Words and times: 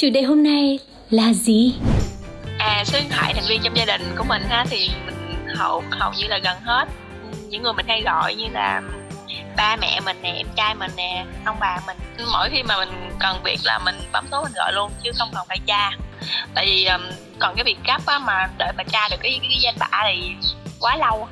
Chủ 0.00 0.10
đề 0.10 0.22
hôm 0.22 0.42
nay 0.42 0.78
là 1.10 1.32
gì? 1.32 1.74
à 2.58 2.84
số 2.86 2.98
điện 2.98 3.08
thoại 3.10 3.34
thành 3.34 3.44
viên 3.48 3.62
trong 3.62 3.76
gia 3.76 3.84
đình 3.84 4.14
của 4.18 4.24
mình 4.24 4.42
ha 4.48 4.64
thì 4.70 4.90
mình 5.06 5.46
hầu 5.56 5.82
hầu 5.90 6.12
như 6.18 6.26
là 6.26 6.38
gần 6.38 6.60
hết. 6.60 6.88
Những 7.48 7.62
người 7.62 7.72
mình 7.72 7.86
hay 7.88 8.02
gọi 8.02 8.34
như 8.34 8.44
là 8.52 8.82
ba 9.56 9.76
mẹ 9.76 10.00
mình 10.00 10.16
nè 10.22 10.32
em 10.32 10.46
trai 10.56 10.74
mình 10.74 10.90
nè 10.96 11.24
ông 11.44 11.56
bà 11.60 11.78
mình. 11.86 11.96
Mỗi 12.32 12.48
khi 12.50 12.62
mà 12.62 12.76
mình 12.76 13.10
cần 13.18 13.42
việc 13.44 13.58
là 13.64 13.78
mình 13.78 13.94
bấm 14.12 14.26
số 14.30 14.42
mình 14.42 14.52
gọi 14.56 14.72
luôn 14.72 14.92
chứ 15.04 15.10
không 15.18 15.28
cần 15.34 15.44
phải 15.48 15.58
tra. 15.66 15.90
Tại 16.54 16.66
vì 16.66 16.84
um, 16.84 17.02
còn 17.38 17.54
cái 17.54 17.64
việc 17.64 17.78
cấp 17.86 18.02
á 18.06 18.18
mà 18.18 18.48
đợi 18.58 18.72
mà 18.76 18.84
tra 18.84 19.08
được 19.10 19.16
cái 19.20 19.38
cái, 19.42 19.48
cái 19.50 19.58
danh 19.60 19.78
bạ 19.78 20.04
thì 20.06 20.32
quá 20.80 20.96
lâu. 20.96 21.28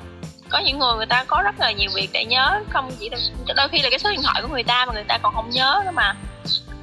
Có 0.48 0.58
những 0.58 0.78
người 0.78 0.96
người 0.96 1.06
ta 1.06 1.24
có 1.24 1.42
rất 1.44 1.60
là 1.60 1.72
nhiều 1.72 1.91
việc 1.94 2.08
để 2.12 2.25
nhớ 2.25 2.60
không 2.69 2.91
chỉ 3.00 3.10
là 3.10 3.19
đôi 3.56 3.69
khi 3.69 3.78
là 3.78 3.91
cái 3.91 3.98
số 3.98 4.10
điện 4.10 4.22
thoại 4.22 4.42
của 4.42 4.48
người 4.48 4.64
ta 4.64 4.86
mà 4.86 4.92
người 4.92 5.05
ta 5.08 5.19
còn 5.19 5.34
không 5.34 5.50
nhớ 5.50 5.82
nữa 5.84 5.92
mà 5.94 6.16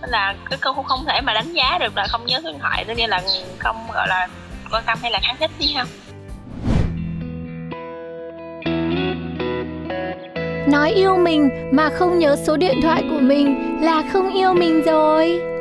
nên 0.02 0.10
là 0.10 0.36
cái 0.50 0.60
câu 0.62 0.74
không 0.74 1.06
thể 1.08 1.22
mà 1.22 1.34
đánh 1.34 1.54
giá 1.54 1.78
được 1.78 1.98
là 1.98 2.08
không 2.08 2.26
nhớ 2.26 2.40
số 2.44 2.52
điện 2.52 2.60
thoại 2.60 2.86
tất 2.88 2.94
nên 2.98 3.10
là 3.10 3.22
không, 3.60 3.88
gọi 3.94 4.08
là, 4.08 4.28
quan 4.72 4.84
tâm 4.86 4.98
hay 5.02 5.12
là 5.12 5.20
kháng 5.24 5.36
thích 5.40 5.52
đi 5.60 5.76
không 5.78 5.88
Nói 10.68 10.92
yêu 10.92 11.18
mình 11.18 11.70
mà 11.74 11.90
không 11.90 12.20
nhớ 12.20 12.36
số 12.36 12.58
điện 12.58 12.80
thoại 12.84 13.04
của 13.10 13.20
mình 13.20 13.78
là 13.82 14.04
không 14.14 14.34
yêu 14.34 14.54
mình 14.54 14.84
rồi. 14.86 15.55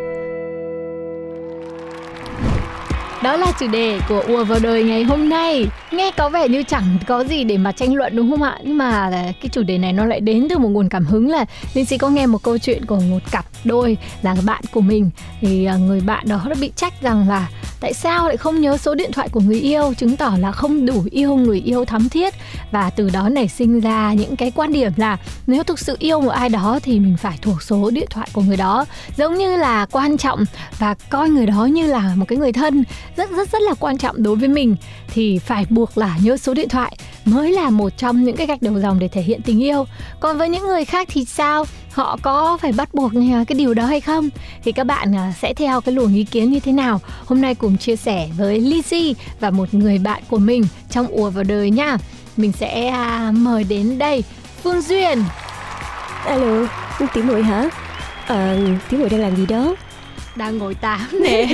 Đó 3.24 3.36
là 3.36 3.52
chủ 3.58 3.66
đề 3.68 4.00
của 4.08 4.22
ùa 4.26 4.44
vào 4.44 4.58
đời 4.62 4.84
ngày 4.84 5.04
hôm 5.04 5.28
nay. 5.28 5.66
Nghe 5.90 6.10
có 6.16 6.28
vẻ 6.28 6.48
như 6.48 6.62
chẳng 6.62 6.98
có 7.06 7.24
gì 7.24 7.44
để 7.44 7.58
mà 7.58 7.72
tranh 7.72 7.94
luận 7.94 8.16
đúng 8.16 8.30
không 8.30 8.42
ạ? 8.42 8.58
Nhưng 8.64 8.78
mà 8.78 9.10
cái 9.12 9.48
chủ 9.52 9.62
đề 9.62 9.78
này 9.78 9.92
nó 9.92 10.04
lại 10.04 10.20
đến 10.20 10.46
từ 10.50 10.58
một 10.58 10.68
nguồn 10.68 10.88
cảm 10.88 11.04
hứng 11.04 11.30
là 11.30 11.44
Linh 11.74 11.84
Sĩ 11.84 11.98
có 11.98 12.08
nghe 12.08 12.26
một 12.26 12.42
câu 12.42 12.58
chuyện 12.58 12.86
của 12.86 13.00
một 13.00 13.18
cặp 13.30 13.44
đôi 13.64 13.96
là 14.22 14.36
bạn 14.46 14.62
của 14.72 14.80
mình 14.80 15.10
thì 15.40 15.64
à, 15.64 15.76
người 15.76 16.00
bạn 16.00 16.28
đó 16.28 16.40
đã 16.48 16.54
bị 16.60 16.72
trách 16.76 17.02
rằng 17.02 17.28
là 17.28 17.48
tại 17.80 17.92
sao 17.92 18.28
lại 18.28 18.36
không 18.36 18.60
nhớ 18.60 18.76
số 18.76 18.94
điện 18.94 19.12
thoại 19.12 19.28
của 19.28 19.40
người 19.40 19.60
yêu, 19.60 19.94
chứng 19.94 20.16
tỏ 20.16 20.34
là 20.38 20.52
không 20.52 20.86
đủ 20.86 21.04
yêu 21.10 21.34
người 21.34 21.60
yêu 21.60 21.84
thắm 21.84 22.08
thiết 22.08 22.34
và 22.70 22.90
từ 22.90 23.10
đó 23.10 23.28
nảy 23.28 23.48
sinh 23.48 23.80
ra 23.80 24.12
những 24.12 24.36
cái 24.36 24.52
quan 24.54 24.72
điểm 24.72 24.92
là 24.96 25.18
nếu 25.46 25.62
thực 25.62 25.78
sự 25.78 25.96
yêu 25.98 26.20
một 26.20 26.30
ai 26.30 26.48
đó 26.48 26.78
thì 26.82 27.00
mình 27.00 27.16
phải 27.16 27.38
thuộc 27.42 27.62
số 27.62 27.90
điện 27.90 28.06
thoại 28.10 28.28
của 28.32 28.42
người 28.42 28.56
đó 28.56 28.84
giống 29.16 29.34
như 29.34 29.56
là 29.56 29.86
quan 29.90 30.16
trọng 30.16 30.44
và 30.78 30.94
coi 31.10 31.28
người 31.28 31.46
đó 31.46 31.64
như 31.64 31.86
là 31.86 32.14
một 32.16 32.24
cái 32.28 32.38
người 32.38 32.52
thân 32.52 32.84
rất 33.16 33.30
rất 33.30 33.52
rất 33.52 33.62
là 33.62 33.74
quan 33.80 33.98
trọng 33.98 34.22
đối 34.22 34.36
với 34.36 34.48
mình 34.48 34.76
thì 35.08 35.38
phải 35.38 35.66
buộc 35.70 35.98
là 35.98 36.18
nhớ 36.22 36.36
số 36.36 36.54
điện 36.54 36.68
thoại 36.68 36.96
mới 37.24 37.52
là 37.52 37.70
một 37.70 37.96
trong 37.96 38.24
những 38.24 38.36
cái 38.36 38.46
gạch 38.46 38.62
đầu 38.62 38.80
dòng 38.80 38.98
để 38.98 39.08
thể 39.08 39.22
hiện 39.22 39.42
tình 39.42 39.62
yêu. 39.62 39.86
Còn 40.20 40.38
với 40.38 40.48
những 40.48 40.66
người 40.66 40.84
khác 40.84 41.08
thì 41.10 41.24
sao? 41.24 41.64
Họ 41.92 42.18
có 42.22 42.58
phải 42.60 42.72
bắt 42.72 42.94
buộc 42.94 43.12
cái 43.48 43.58
điều 43.58 43.74
đó 43.74 43.86
hay 43.86 44.00
không? 44.00 44.28
Thì 44.64 44.72
các 44.72 44.84
bạn 44.84 45.16
à, 45.16 45.32
sẽ 45.40 45.54
theo 45.54 45.80
cái 45.80 45.94
luồng 45.94 46.14
ý 46.14 46.24
kiến 46.24 46.50
như 46.50 46.60
thế 46.60 46.72
nào? 46.72 47.00
Hôm 47.26 47.40
nay 47.40 47.54
cùng 47.54 47.78
chia 47.78 47.96
sẻ 47.96 48.28
với 48.36 48.60
Lizzy 48.60 49.14
và 49.40 49.50
một 49.50 49.74
người 49.74 49.98
bạn 49.98 50.22
của 50.30 50.38
mình 50.38 50.64
trong 50.90 51.06
ùa 51.06 51.30
vào 51.30 51.44
đời 51.44 51.70
nha. 51.70 51.98
Mình 52.36 52.52
sẽ 52.52 52.88
à, 52.88 53.32
mời 53.34 53.64
đến 53.64 53.98
đây 53.98 54.24
Phương 54.62 54.80
Duyên. 54.80 55.22
Alo, 56.24 56.66
tiếng 57.14 57.26
Mùi 57.26 57.42
hả? 57.42 57.68
à, 58.26 58.56
tiếng 58.90 59.00
Mùi 59.00 59.08
đang 59.08 59.20
làm 59.20 59.36
gì 59.36 59.46
đó? 59.46 59.74
Đang 60.36 60.58
ngồi 60.58 60.74
tám 60.74 61.00
nè 61.22 61.46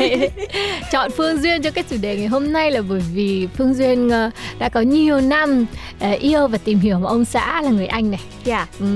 chọn 0.93 1.11
phương 1.17 1.43
duyên 1.43 1.63
cho 1.63 1.71
cái 1.71 1.85
chủ 1.91 1.97
đề 2.01 2.17
ngày 2.17 2.27
hôm 2.27 2.53
nay 2.53 2.71
là 2.71 2.83
bởi 2.89 3.03
vì 3.15 3.49
phương 3.57 3.75
duyên 3.75 4.09
ờ, 4.09 4.31
đã 4.59 4.69
có 4.69 4.81
nhiều 4.81 5.21
năm 5.21 5.67
ờ, 6.01 6.11
yêu 6.13 6.49
và 6.49 6.59
tìm 6.59 6.79
hiểu 6.79 7.05
ông 7.05 7.25
xã 7.25 7.63
là 7.63 7.71
người 7.71 7.87
anh 7.87 8.11
này 8.11 8.21
Dạ 8.45 8.57
yeah. 8.57 8.69
ừ, 8.81 8.87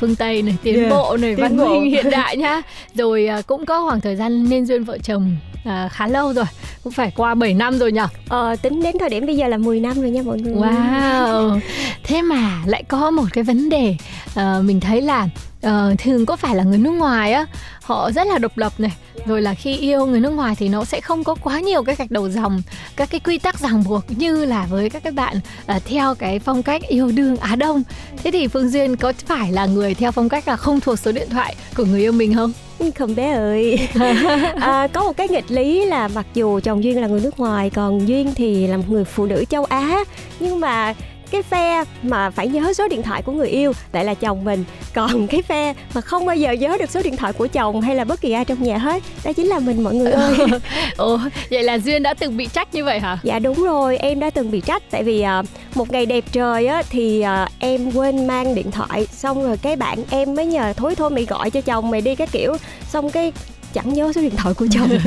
phương 0.00 0.16
tây 0.16 0.42
này 0.42 0.56
tiến 0.62 0.78
yeah. 0.78 0.90
bộ 0.90 1.16
này 1.16 1.34
tiến 1.34 1.42
văn 1.42 1.56
bộ. 1.56 1.68
minh 1.68 1.90
hiện 1.90 2.10
đại 2.10 2.36
nhá 2.36 2.62
rồi 2.94 3.26
ờ, 3.26 3.42
cũng 3.46 3.66
có 3.66 3.84
khoảng 3.88 4.00
thời 4.00 4.16
gian 4.16 4.48
nên 4.48 4.66
duyên 4.66 4.84
vợ 4.84 4.98
chồng 5.02 5.36
à, 5.64 5.88
khá 5.92 6.06
lâu 6.06 6.32
rồi 6.32 6.44
cũng 6.84 6.92
phải 6.92 7.12
qua 7.16 7.34
7 7.34 7.54
năm 7.54 7.78
rồi 7.78 7.92
nhở 7.92 8.06
Ờ, 8.28 8.56
tính 8.62 8.82
đến 8.82 8.96
thời 9.00 9.08
điểm 9.08 9.26
bây 9.26 9.36
giờ 9.36 9.48
là 9.48 9.56
10 9.56 9.80
năm 9.80 10.00
rồi 10.00 10.10
nha 10.10 10.22
mọi 10.22 10.38
người 10.38 10.54
Wow 10.54 11.60
Thế 12.04 12.22
mà 12.22 12.62
lại 12.66 12.82
có 12.88 13.10
một 13.10 13.24
cái 13.32 13.44
vấn 13.44 13.68
đề 13.68 13.96
ờ, 14.34 14.62
Mình 14.64 14.80
thấy 14.80 15.00
là 15.00 15.28
ờ, 15.64 15.94
thường 15.98 16.26
có 16.26 16.36
phải 16.36 16.54
là 16.54 16.64
người 16.64 16.78
nước 16.78 16.90
ngoài 16.90 17.32
á 17.32 17.46
Họ 17.84 18.10
rất 18.12 18.26
là 18.26 18.38
độc 18.38 18.58
lập 18.58 18.72
này. 18.78 18.92
Rồi 19.26 19.42
là 19.42 19.54
khi 19.54 19.76
yêu 19.76 20.06
người 20.06 20.20
nước 20.20 20.30
ngoài 20.30 20.54
thì 20.58 20.68
nó 20.68 20.84
sẽ 20.84 21.00
không 21.00 21.24
có 21.24 21.34
quá 21.34 21.60
nhiều 21.60 21.82
cái 21.82 21.94
gạch 21.94 22.10
đầu 22.10 22.28
dòng 22.28 22.62
Các 22.96 23.10
cái 23.10 23.20
quy 23.20 23.38
tắc 23.38 23.58
ràng 23.58 23.84
buộc 23.88 24.04
như 24.08 24.44
là 24.44 24.66
với 24.70 24.90
các 24.90 25.02
cái 25.02 25.12
bạn 25.12 25.40
ờ, 25.66 25.78
theo 25.84 26.14
cái 26.14 26.38
phong 26.38 26.62
cách 26.62 26.82
yêu 26.88 27.10
đương 27.14 27.36
Á 27.36 27.56
Đông. 27.56 27.82
Thế 28.24 28.30
thì 28.30 28.48
Phương 28.48 28.68
Duyên 28.68 28.96
có 28.96 29.12
phải 29.26 29.52
là 29.52 29.66
người 29.66 29.94
theo 29.94 30.12
phong 30.12 30.28
cách 30.28 30.48
là 30.48 30.56
không 30.56 30.80
thuộc 30.80 30.98
số 30.98 31.12
điện 31.12 31.28
thoại 31.30 31.54
của 31.76 31.84
người 31.84 32.00
yêu 32.00 32.12
mình 32.12 32.34
không? 32.34 32.52
Không 32.98 33.14
bé 33.14 33.32
ơi. 33.32 33.88
À, 34.60 34.88
Có 34.92 35.02
một 35.04 35.16
cái 35.16 35.28
nghịch 35.28 35.50
lý 35.50 35.84
là 35.84 36.08
mặc 36.08 36.26
dù 36.34 36.60
chồng 36.60 36.84
Duyên 36.84 37.00
là 37.00 37.06
người 37.06 37.20
nước 37.20 37.40
ngoài 37.40 37.70
Còn 37.70 38.08
Duyên 38.08 38.34
thì 38.34 38.66
là 38.66 38.76
một 38.76 38.84
người 38.88 39.04
phụ 39.04 39.26
nữ 39.26 39.44
châu 39.50 39.64
Á. 39.64 40.04
Nhưng 40.40 40.60
mà 40.60 40.94
cái 41.30 41.42
phe 41.42 41.84
mà 42.02 42.30
phải 42.30 42.48
nhớ 42.48 42.72
số 42.72 42.88
điện 42.88 43.02
thoại 43.02 43.22
của 43.22 43.32
người 43.32 43.48
yêu 43.48 43.72
lại 43.92 44.04
là 44.04 44.14
chồng 44.14 44.44
mình. 44.44 44.64
Còn 44.94 45.26
cái 45.26 45.42
phe 45.42 45.74
mà 45.94 46.00
không 46.00 46.26
bao 46.26 46.36
giờ 46.36 46.52
nhớ 46.52 46.76
được 46.80 46.90
số 46.90 47.02
điện 47.02 47.16
thoại 47.16 47.32
của 47.32 47.46
chồng 47.46 47.80
hay 47.80 47.94
là 47.94 48.04
bất 48.04 48.20
kỳ 48.20 48.32
ai 48.32 48.44
trong 48.44 48.62
nhà 48.62 48.78
hết 48.78 49.02
đó 49.24 49.32
chính 49.32 49.46
là 49.46 49.58
mình 49.58 49.84
mọi 49.84 49.94
người 49.94 50.12
ơi. 50.12 50.36
Ồ, 50.96 51.18
vậy 51.50 51.62
là 51.62 51.78
Duyên 51.78 52.02
đã 52.02 52.14
từng 52.14 52.36
bị 52.36 52.46
trách 52.46 52.74
như 52.74 52.84
vậy 52.84 53.00
hả? 53.00 53.18
dạ 53.22 53.38
đúng 53.38 53.64
rồi 53.64 53.96
em 53.96 54.20
đã 54.20 54.30
từng 54.30 54.50
bị 54.50 54.60
trách. 54.60 54.82
Tại 54.90 55.02
vì 55.02 55.20
à, 55.20 55.42
một 55.74 55.92
ngày 55.92 56.06
đẹp 56.06 56.24
trời 56.32 56.66
á 56.66 56.82
thì 56.90 57.20
à, 57.20 57.48
em 57.58 57.92
quên 57.92 58.26
mang 58.26 58.54
điện 58.54 58.70
thoại 58.70 59.06
xong 59.06 59.44
rồi 59.44 59.56
cái 59.56 59.76
bạn 59.76 59.98
em 60.10 60.34
mới 60.34 60.46
nhờ 60.46 60.72
thối 60.76 60.94
thôi 60.94 61.10
mày 61.10 61.24
gọi 61.24 61.50
cho 61.50 61.60
chồng 61.60 61.90
mày 61.90 62.00
đi 62.00 62.14
cái 62.14 62.26
kiểu. 62.26 62.56
Xong 62.88 63.10
cái 63.10 63.32
chẳng 63.74 63.92
nhớ 63.92 64.12
số 64.12 64.20
điện 64.20 64.36
thoại 64.36 64.54
của 64.54 64.66
chồng. 64.70 64.88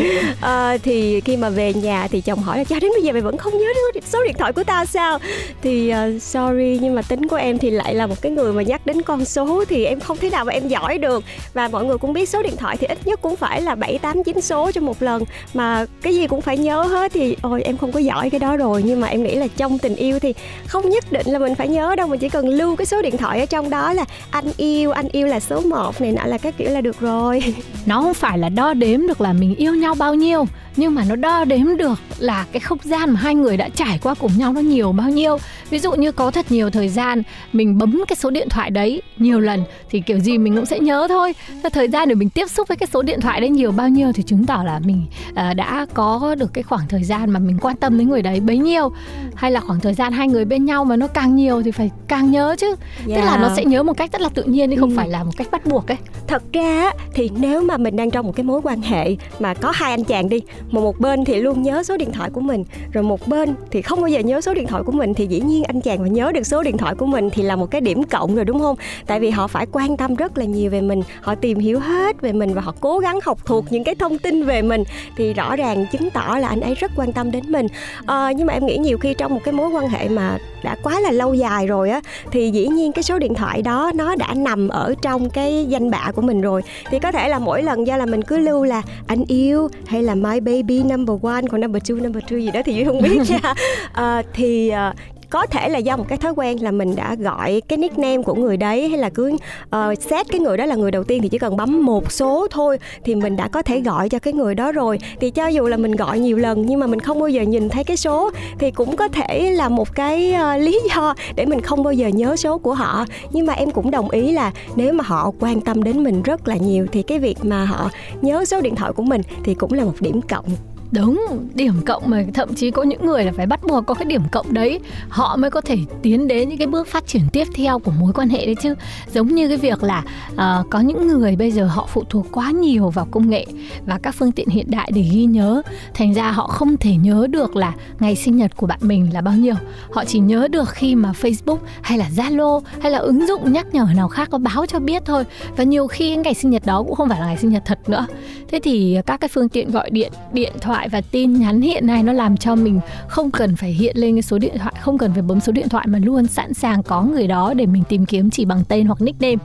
Ờ, 0.42 0.78
thì 0.84 1.22
khi 1.22 1.38
mà 1.38 1.50
về 1.50 1.74
nhà 1.74 2.08
thì 2.12 2.22
chồng 2.22 2.40
hỏi 2.40 2.58
là 2.58 2.64
cho 2.64 2.80
đến 2.80 2.92
bây 2.96 3.04
giờ 3.04 3.12
mày 3.12 3.22
vẫn 3.22 3.38
không 3.38 3.58
nhớ 3.58 3.66
được 3.94 4.02
số 4.06 4.24
điện 4.24 4.36
thoại 4.38 4.54
của 4.54 4.64
tao 4.64 4.86
sao? 4.86 5.20
Thì 5.62 5.90
ờ, 5.90 6.20
sorry 6.20 6.80
nhưng 6.82 6.96
mà 6.96 7.02
tính 7.02 7.28
của 7.28 7.36
em 7.36 7.58
thì 7.58 7.72
lại 7.72 7.96
là 7.96 8.08
một 8.08 8.22
cái 8.22 8.32
người 8.32 8.54
mà 8.54 8.64
nhắc 8.64 8.86
đến 8.86 9.02
con 9.02 9.26
số 9.26 9.66
thì 9.70 9.86
em 9.86 10.00
không 10.00 10.18
thể 10.18 10.30
nào 10.30 10.46
mà 10.46 10.54
em 10.54 10.68
giỏi 10.68 10.98
được. 10.98 11.24
Và 11.54 11.68
mọi 11.68 11.86
người 11.86 11.98
cũng 11.98 12.14
biết 12.14 12.30
số 12.30 12.42
điện 12.44 12.58
thoại 12.58 12.78
thì 12.78 12.88
ít 12.88 13.08
nhất 13.08 13.22
cũng 13.22 13.36
phải 13.36 13.62
là 13.62 13.76
bảy 13.76 13.98
tám 13.98 14.24
chín 14.24 14.42
số 14.42 14.72
trong 14.72 14.86
một 14.86 15.02
lần. 15.04 15.24
Mà 15.54 15.86
cái 16.02 16.16
gì 16.16 16.28
cũng 16.28 16.42
phải 16.42 16.58
nhớ 16.58 16.84
hết 16.84 17.12
thì 17.14 17.36
ôi 17.42 17.62
em 17.64 17.78
không 17.78 17.92
có 17.92 18.00
giỏi 18.00 18.30
cái 18.30 18.40
đó 18.40 18.58
rồi. 18.58 18.84
Nhưng 18.86 19.02
mà 19.02 19.08
em 19.08 19.24
nghĩ 19.24 19.36
là 19.36 19.48
trong 19.58 19.80
tình 19.80 19.96
yêu 19.96 20.20
thì 20.20 20.34
không 20.68 20.90
nhất 20.90 21.12
định 21.12 21.28
là 21.30 21.40
mình 21.40 21.56
phải 21.56 21.68
nhớ 21.68 21.96
đâu 21.96 22.08
mình 22.08 22.20
chỉ 22.20 22.30
cần 22.30 22.48
lưu 22.50 22.76
cái 22.76 22.86
số 22.86 23.02
điện 23.02 23.18
thoại 23.18 23.40
ở 23.40 23.46
trong 23.46 23.70
đó 23.70 23.94
là 23.94 24.06
anh 24.32 24.52
yêu 24.58 24.92
anh 24.92 25.08
yêu 25.12 25.28
là 25.28 25.40
số 25.40 25.62
1 25.62 26.02
này 26.02 26.12
nọ 26.12 26.26
là 26.26 26.38
cái 26.38 26.52
kiểu 26.52 26.70
là 26.70 26.82
được 26.82 27.00
rồi. 27.00 27.54
Nó 27.86 28.02
không 28.02 28.14
phải 28.14 28.38
là 28.38 28.50
đo 28.58 28.74
đếm 28.74 29.08
được 29.08 29.22
là 29.22 29.34
mình 29.34 29.56
yêu 29.56 29.76
nhau 29.76 29.96
bao 29.96 30.16
nhiêu 30.16 30.46
nhưng 30.78 30.96
mà 30.96 31.04
nó 31.10 31.16
đo 31.16 31.46
đếm 31.46 31.78
được 31.78 32.00
là 32.20 32.46
cái 32.52 32.60
không 32.60 32.78
gian 32.84 33.10
mà 33.12 33.20
hai 33.20 33.36
người 33.36 33.58
đã 33.58 33.70
trải 33.70 34.00
qua 34.04 34.14
cùng 34.14 34.32
nhau 34.38 34.54
nó 34.54 34.62
nhiều 34.62 34.92
bao 34.92 35.10
nhiêu. 35.10 35.38
Ví 35.70 35.80
dụ 35.80 35.92
như 35.92 36.12
có 36.12 36.32
thật 36.32 36.46
nhiều 36.52 36.70
thời 36.70 36.90
gian 36.90 37.24
mình 37.54 37.78
bấm 37.78 38.04
cái 38.08 38.16
số 38.16 38.30
điện 38.30 38.50
thoại 38.50 38.70
đấy 38.70 39.02
nhiều 39.18 39.40
lần 39.40 39.64
thì 39.90 40.02
kiểu 40.02 40.20
gì 40.20 40.38
mình 40.38 40.56
cũng 40.56 40.66
sẽ 40.66 40.80
nhớ 40.80 41.06
thôi. 41.10 41.34
Thế 41.64 41.70
thời 41.70 41.88
gian 41.88 42.10
để 42.10 42.16
mình 42.16 42.30
tiếp 42.30 42.50
xúc 42.50 42.68
với 42.68 42.78
cái 42.78 42.88
số 42.94 43.02
điện 43.02 43.22
thoại 43.22 43.40
đấy 43.42 43.50
nhiều 43.50 43.72
bao 43.72 43.90
nhiêu 43.90 44.12
thì 44.12 44.24
chứng 44.24 44.46
tỏ 44.46 44.64
là 44.66 44.80
mình 44.80 45.06
à, 45.36 45.54
đã 45.54 45.86
có 45.94 46.36
được 46.40 46.54
cái 46.54 46.64
khoảng 46.64 46.88
thời 46.90 47.04
gian 47.04 47.30
mà 47.30 47.40
mình 47.40 47.58
quan 47.62 47.76
tâm 47.76 47.98
đến 47.98 48.10
người 48.10 48.22
đấy 48.22 48.40
bấy 48.40 48.58
nhiêu. 48.58 48.92
Hay 49.36 49.52
là 49.52 49.60
khoảng 49.60 49.80
thời 49.80 49.94
gian 49.94 50.14
hai 50.14 50.28
người 50.28 50.46
bên 50.46 50.66
nhau 50.66 50.86
mà 50.86 50.96
nó 50.96 51.08
càng 51.08 51.36
nhiều 51.36 51.64
thì 51.64 51.72
phải 51.72 51.92
càng 52.08 52.32
nhớ 52.32 52.56
chứ. 52.60 52.76
Tức 53.08 53.14
là 53.26 53.38
nó 53.38 53.50
sẽ 53.56 53.66
nhớ 53.66 53.84
một 53.84 53.98
cách 53.98 54.12
rất 54.12 54.22
là 54.22 54.30
tự 54.30 54.44
nhiên 54.44 54.70
chứ 54.70 54.76
không 54.80 54.90
Ừ. 54.90 54.96
phải 54.98 55.10
là 55.10 55.24
một 55.24 55.32
cách 55.38 55.48
bắt 55.52 55.66
buộc 55.66 55.88
ấy. 55.92 55.98
Thật 56.28 56.44
ra 56.54 56.92
thì 57.14 57.30
nếu 57.38 57.62
mà 57.64 57.78
mình 57.78 57.96
đang 57.96 58.12
trong 58.12 58.26
một 58.26 58.36
cái 58.36 58.44
mối 58.44 58.62
quan 58.64 58.82
hệ 58.82 59.16
mà 59.40 59.54
có 59.54 59.72
hai 59.76 59.92
anh 59.92 60.04
chàng 60.04 60.30
đi 60.30 60.42
mà 60.72 60.82
một 60.82 61.00
bên 61.00 61.26
thì 61.26 61.42
luôn 61.42 61.62
nhớ 61.62 61.84
số 61.84 61.98
điện 61.98 62.12
thoại 62.12 62.30
của 62.30 62.42
mình 62.42 62.64
rồi 62.92 63.04
một 63.04 63.28
bên 63.28 63.56
thì 63.72 63.82
không 63.82 64.02
bao 64.02 64.08
giờ 64.08 64.20
nhớ 64.20 64.42
số 64.42 64.54
điện 64.54 64.68
thoại 64.68 64.84
của 64.84 64.92
mình 64.92 65.14
thì 65.14 65.28
dĩ 65.28 65.40
nhiên 65.40 65.64
anh 65.64 65.82
chàng 65.82 66.02
mà 66.02 66.08
nhớ 66.08 66.32
được 66.32 66.44
số 66.44 66.64
điện 66.64 66.78
thoại 66.78 66.96
của 66.96 67.06
mình 67.06 67.30
thì 67.30 67.44
là 67.44 67.56
một 67.56 67.72
cái 67.72 67.82
điểm 67.82 68.04
cộng 68.04 68.36
rồi 68.36 68.46
đúng 68.46 68.60
không? 68.60 68.76
Tại 69.08 69.20
vì 69.20 69.30
họ 69.30 69.48
phải 69.48 69.66
quan 69.72 69.98
tâm 69.98 70.16
rất 70.16 70.38
là 70.38 70.46
nhiều 70.46 70.72
về 70.72 70.82
mình 70.82 71.02
họ 71.22 71.36
tìm 71.36 71.60
hiểu 71.60 71.80
hết 71.80 72.22
về 72.22 72.34
mình 72.34 72.54
và 72.54 72.62
họ 72.62 72.74
cố 72.80 73.00
gắng 73.00 73.20
học 73.24 73.46
thuộc 73.46 73.66
những 73.70 73.84
cái 73.84 73.96
thông 73.96 74.18
tin 74.18 74.44
về 74.44 74.62
mình 74.62 74.84
thì 75.18 75.34
rõ 75.34 75.56
ràng 75.56 75.86
chứng 75.92 76.10
tỏ 76.10 76.38
là 76.42 76.48
anh 76.48 76.62
ấy 76.62 76.76
rất 76.76 76.92
quan 76.96 77.14
tâm 77.14 77.32
đến 77.32 77.44
mình. 77.48 77.68
À, 78.06 78.32
nhưng 78.32 78.48
mà 78.48 78.54
em 78.54 78.66
nghĩ 78.66 78.78
nhiều 78.78 78.98
khi 78.98 79.14
trong 79.14 79.34
một 79.34 79.40
cái 79.44 79.54
mối 79.54 79.70
quan 79.70 79.90
hệ 79.90 80.10
mà 80.10 80.38
đã 80.64 80.76
quá 80.84 81.00
là 81.00 81.12
lâu 81.12 81.34
dài 81.34 81.68
rồi 81.68 81.90
á 81.90 82.02
thì 82.32 82.52
dĩ 82.52 82.68
nhiên 82.68 82.92
cái 82.92 83.04
số 83.04 83.20
điện 83.20 83.34
thoại 83.34 83.62
đó 83.62 83.92
nó 83.96 84.16
đã 84.16 84.34
nằm 84.34 84.68
ở 84.68 84.94
trong 85.02 85.30
cái 85.30 85.66
danh 85.70 85.92
bạ 85.92 86.12
của 86.16 86.22
mình 86.22 86.42
rồi. 86.42 86.62
Thì 86.90 87.00
có 87.00 87.12
thể 87.12 87.30
là 87.30 87.40
mỗi 87.40 87.64
lần 87.64 87.88
do 87.88 87.98
là 87.98 88.06
mình 88.06 88.22
cứ 88.22 88.38
lưu 88.38 88.64
là 88.64 88.82
anh 89.08 89.24
yêu 89.28 89.70
hay 89.86 90.04
là 90.04 90.16
my 90.16 90.40
baby 90.40 90.57
number 90.64 91.16
one 91.22 91.48
còn 91.48 91.62
number 91.62 91.84
two 91.84 92.04
number 92.04 92.24
three 92.28 92.42
gì 92.42 92.52
đó 92.52 92.62
thì 92.66 92.74
duy 92.74 92.84
không 92.86 93.02
biết 93.02 93.18
nha. 93.30 93.54
À, 93.94 94.24
thì 94.34 94.72
uh, 94.90 94.96
có 95.30 95.46
thể 95.46 95.70
là 95.70 95.80
do 95.80 95.98
một 95.98 96.06
cái 96.08 96.18
thói 96.18 96.34
quen 96.36 96.64
là 96.64 96.72
mình 96.72 96.96
đã 96.96 97.16
gọi 97.16 97.62
cái 97.68 97.78
nickname 97.78 98.24
của 98.24 98.34
người 98.34 98.58
đấy 98.58 98.90
hay 98.90 99.00
là 99.00 99.10
cứ 99.10 99.32
uh, 99.76 100.02
xét 100.10 100.28
cái 100.30 100.40
người 100.40 100.58
đó 100.58 100.66
là 100.66 100.76
người 100.76 100.92
đầu 100.92 101.04
tiên 101.04 101.22
thì 101.22 101.30
chỉ 101.30 101.38
cần 101.38 101.58
bấm 101.58 101.86
một 101.86 102.12
số 102.12 102.48
thôi 102.52 102.78
thì 103.04 103.16
mình 103.16 103.36
đã 103.36 103.48
có 103.48 103.62
thể 103.62 103.82
gọi 103.82 104.10
cho 104.10 104.20
cái 104.20 104.34
người 104.34 104.56
đó 104.56 104.72
rồi. 104.72 105.00
Thì 105.20 105.32
cho 105.32 105.48
dù 105.48 105.68
là 105.68 105.78
mình 105.78 105.96
gọi 105.96 106.20
nhiều 106.20 106.38
lần 106.38 106.66
nhưng 106.66 106.80
mà 106.80 106.88
mình 106.88 107.00
không 107.00 107.20
bao 107.20 107.30
giờ 107.30 107.42
nhìn 107.42 107.70
thấy 107.70 107.84
cái 107.84 107.98
số 107.98 108.32
thì 108.60 108.72
cũng 108.72 108.96
có 108.96 109.08
thể 109.08 109.52
là 109.52 109.70
một 109.70 109.96
cái 109.96 110.36
uh, 110.36 110.62
lý 110.62 110.82
do 110.96 111.14
để 111.36 111.46
mình 111.46 111.62
không 111.62 111.84
bao 111.84 111.94
giờ 111.94 112.08
nhớ 112.08 112.36
số 112.36 112.58
của 112.58 112.74
họ. 112.74 113.06
Nhưng 113.32 113.46
mà 113.46 113.54
em 113.54 113.72
cũng 113.72 113.92
đồng 113.92 114.10
ý 114.10 114.32
là 114.32 114.52
nếu 114.76 114.94
mà 114.94 115.04
họ 115.08 115.32
quan 115.40 115.62
tâm 115.62 115.84
đến 115.84 116.04
mình 116.04 116.22
rất 116.24 116.48
là 116.48 116.56
nhiều 116.56 116.88
thì 116.92 117.02
cái 117.04 117.20
việc 117.20 117.38
mà 117.42 117.66
họ 117.66 117.90
nhớ 118.22 118.46
số 118.46 118.62
điện 118.62 118.76
thoại 118.76 118.94
của 118.94 119.04
mình 119.04 119.22
thì 119.44 119.54
cũng 119.54 119.74
là 119.74 119.84
một 119.84 119.96
điểm 120.00 120.22
cộng. 120.22 120.46
Đúng, 120.92 121.48
điểm 121.54 121.74
cộng 121.86 122.04
mà 122.06 122.24
thậm 122.34 122.54
chí 122.54 122.72
có 122.72 122.84
những 122.84 123.06
người 123.06 123.24
là 123.24 123.32
phải 123.36 123.46
bắt 123.46 123.60
buộc 123.68 123.86
có 123.86 123.94
cái 123.94 124.06
điểm 124.06 124.22
cộng 124.32 124.54
đấy. 124.54 124.80
Họ 125.10 125.36
mới 125.36 125.52
có 125.52 125.62
thể 125.62 125.78
tiến 126.02 126.28
đến 126.28 126.50
những 126.50 126.58
cái 126.58 126.68
bước 126.68 126.88
phát 126.88 127.08
triển 127.08 127.22
tiếp 127.34 127.48
theo 127.56 127.80
của 127.80 127.92
mối 128.00 128.14
quan 128.14 128.30
hệ 128.30 128.46
đấy 128.46 128.56
chứ. 128.62 128.76
Giống 129.14 129.28
như 129.28 129.48
cái 129.48 129.58
việc 129.58 129.84
là 129.84 130.04
uh, 130.34 130.70
có 130.70 130.80
những 130.80 131.08
người 131.08 131.36
bây 131.36 131.52
giờ 131.52 131.66
họ 131.66 131.88
phụ 131.94 132.04
thuộc 132.10 132.26
quá 132.32 132.52
nhiều 132.52 132.90
vào 132.90 133.08
công 133.12 133.30
nghệ 133.30 133.46
Và 133.86 134.00
các 134.04 134.16
phương 134.16 134.32
tiện 134.32 134.50
hiện 134.50 134.72
đại 134.72 134.92
để 134.94 135.02
ghi 135.02 135.26
nhớ. 135.26 135.62
Thành 135.94 136.14
ra 136.14 136.32
họ 136.32 136.48
không 136.48 136.78
thể 136.78 136.96
nhớ 136.96 137.28
được 137.30 137.56
là 137.56 137.74
ngày 138.00 138.16
sinh 138.16 138.38
nhật 138.38 138.58
của 138.58 138.68
bạn 138.68 138.80
mình 138.82 139.14
là 139.14 139.22
bao 139.22 139.34
nhiêu. 139.34 139.56
Họ 139.92 140.06
chỉ 140.06 140.20
nhớ 140.20 140.48
được 140.48 140.70
khi 140.70 140.96
mà 140.96 141.12
Facebook 141.22 141.58
hay 141.82 141.98
là 141.98 142.10
Zalo 142.16 142.62
hay 142.80 142.92
là 142.92 142.98
ứng 142.98 143.28
dụng 143.28 143.54
nhắc 143.54 143.68
nhở 143.74 143.88
nào 143.96 144.08
khác 144.08 144.30
có 144.32 144.38
báo 144.38 144.66
cho 144.66 144.80
biết 144.80 145.04
thôi. 145.06 145.24
Và 145.58 145.64
nhiều 145.64 145.88
khi 145.88 146.16
ngày 146.16 146.34
sinh 146.34 146.52
nhật 146.52 146.66
đó 146.66 146.84
cũng 146.84 146.96
không 146.96 147.10
phải 147.10 147.20
là 147.20 147.26
ngày 147.26 147.38
sinh 147.38 147.52
nhật 147.52 147.64
thật 147.66 147.90
nữa. 147.90 148.08
Thế 148.48 148.60
thì 148.64 148.98
các 149.06 149.18
cái 149.20 149.28
phương 149.28 149.50
tiện 149.50 149.72
gọi 149.72 149.90
điện, 149.90 150.12
điện 150.34 150.54
thoại 150.62 150.77
thoại 150.78 150.90
và 150.90 151.02
tin 151.02 151.34
nhắn 151.34 151.62
hiện 151.62 151.88
nay 151.88 152.04
nó 152.04 152.14
làm 152.14 152.38
cho 152.38 152.56
mình 152.56 152.80
không 153.08 153.32
cần 153.32 153.56
phải 153.56 153.72
hiện 153.72 153.98
lên 153.98 154.16
cái 154.16 154.22
số 154.22 154.38
điện 154.38 154.58
thoại, 154.58 154.74
không 154.82 154.98
cần 154.98 155.14
phải 155.14 155.22
bấm 155.22 155.40
số 155.40 155.52
điện 155.52 155.70
thoại 155.70 155.88
mà 155.88 156.00
luôn 156.00 156.28
sẵn 156.28 156.54
sàng 156.54 156.84
có 156.84 157.02
người 157.02 157.28
đó 157.28 157.54
để 157.54 157.66
mình 157.66 157.84
tìm 157.90 158.06
kiếm 158.06 158.30
chỉ 158.30 158.46
bằng 158.46 158.64
tên 158.68 158.86
hoặc 158.86 159.02
nickname. 159.02 159.36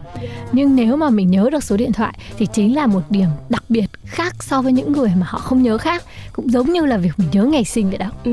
Nhưng 0.53 0.77
nếu 0.77 0.97
mà 0.97 1.11
mình 1.11 1.31
nhớ 1.31 1.49
được 1.53 1.65
số 1.65 1.77
điện 1.77 1.93
thoại 1.93 2.19
thì 2.39 2.47
chính 2.47 2.75
là 2.75 2.87
một 2.87 3.01
điểm 3.11 3.29
đặc 3.49 3.65
biệt 3.69 3.87
khác 4.05 4.43
so 4.43 4.63
với 4.63 4.73
những 4.73 4.93
người 4.93 5.13
mà 5.21 5.27
họ 5.29 5.39
không 5.39 5.63
nhớ 5.63 5.79
khác 5.79 6.05
cũng 6.33 6.51
giống 6.51 6.73
như 6.73 6.85
là 6.85 6.97
việc 6.97 7.11
mình 7.17 7.29
nhớ 7.33 7.45
ngày 7.45 7.65
sinh 7.65 7.89
vậy 7.89 7.99
đó 7.99 8.07
ừ. 8.25 8.31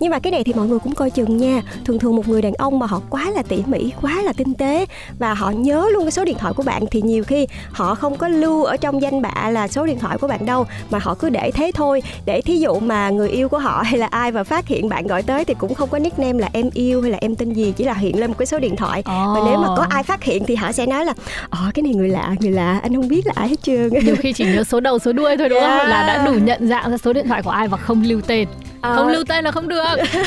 nhưng 0.00 0.10
mà 0.10 0.18
cái 0.18 0.30
này 0.30 0.44
thì 0.44 0.52
mọi 0.52 0.66
người 0.66 0.78
cũng 0.78 0.94
coi 0.94 1.10
chừng 1.10 1.36
nha 1.36 1.62
thường 1.84 1.98
thường 1.98 2.16
một 2.16 2.28
người 2.28 2.42
đàn 2.42 2.54
ông 2.54 2.78
mà 2.78 2.86
họ 2.86 3.00
quá 3.10 3.30
là 3.30 3.42
tỉ 3.42 3.62
mỉ 3.66 3.92
quá 4.02 4.22
là 4.22 4.32
tinh 4.32 4.54
tế 4.54 4.86
và 5.18 5.34
họ 5.34 5.50
nhớ 5.50 5.88
luôn 5.92 6.04
cái 6.04 6.10
số 6.10 6.24
điện 6.24 6.36
thoại 6.38 6.52
của 6.52 6.62
bạn 6.62 6.84
thì 6.90 7.02
nhiều 7.02 7.24
khi 7.24 7.46
họ 7.72 7.94
không 7.94 8.16
có 8.16 8.28
lưu 8.28 8.64
ở 8.64 8.76
trong 8.76 9.02
danh 9.02 9.22
bạ 9.22 9.50
là 9.50 9.68
số 9.68 9.86
điện 9.86 9.98
thoại 9.98 10.18
của 10.18 10.28
bạn 10.28 10.46
đâu 10.46 10.66
mà 10.90 10.98
họ 10.98 11.14
cứ 11.14 11.30
để 11.30 11.50
thế 11.54 11.72
thôi 11.74 12.02
để 12.24 12.40
thí 12.40 12.56
dụ 12.56 12.74
mà 12.74 13.10
người 13.10 13.28
yêu 13.28 13.48
của 13.48 13.58
họ 13.58 13.82
hay 13.86 13.98
là 13.98 14.06
ai 14.06 14.32
mà 14.32 14.44
phát 14.44 14.66
hiện 14.66 14.88
bạn 14.88 15.06
gọi 15.06 15.22
tới 15.22 15.44
thì 15.44 15.54
cũng 15.54 15.74
không 15.74 15.88
có 15.88 15.98
nickname 15.98 16.38
là 16.38 16.48
em 16.52 16.70
yêu 16.74 17.02
hay 17.02 17.10
là 17.10 17.18
em 17.20 17.36
tên 17.36 17.52
gì 17.52 17.72
chỉ 17.76 17.84
là 17.84 17.94
hiện 17.94 18.20
lên 18.20 18.30
một 18.30 18.38
cái 18.38 18.46
số 18.46 18.58
điện 18.58 18.76
thoại 18.76 19.00
oh. 19.00 19.06
và 19.06 19.40
nếu 19.46 19.58
mà 19.58 19.68
có 19.76 19.86
ai 19.90 20.02
phát 20.02 20.22
hiện 20.22 20.44
thì 20.46 20.54
họ 20.54 20.72
sẽ 20.72 20.86
nói 20.86 21.04
là 21.04 21.14
ờ 21.50 21.70
cái 21.74 21.82
này 21.82 21.94
người 21.94 22.08
lạ 22.08 22.34
người 22.40 22.52
lạ 22.52 22.80
anh 22.82 22.94
không 22.94 23.08
biết 23.08 23.26
là 23.26 23.32
ai 23.36 23.48
hết 23.48 23.62
trơn 23.62 23.88
nhiều 24.04 24.16
khi 24.18 24.32
chỉ 24.32 24.44
nhớ 24.44 24.64
số 24.64 24.80
đầu 24.80 24.98
số 24.98 25.12
đuôi 25.12 25.36
thôi 25.36 25.48
đúng 25.48 25.58
yeah. 25.58 25.80
không 25.80 25.90
là 25.90 26.06
đã 26.06 26.26
đủ 26.26 26.32
nhận 26.32 26.68
dạng 26.68 26.90
ra 26.90 26.96
số 27.06 27.12
điện 27.12 27.28
thoại 27.28 27.42
của 27.42 27.50
ai 27.50 27.68
và 27.68 27.76
không 27.76 28.02
lưu 28.02 28.20
tên 28.20 28.48
à. 28.86 28.96
không 28.96 29.08
lưu 29.08 29.24
tên 29.24 29.44
là 29.44 29.50
không 29.50 29.68
được. 29.68 29.84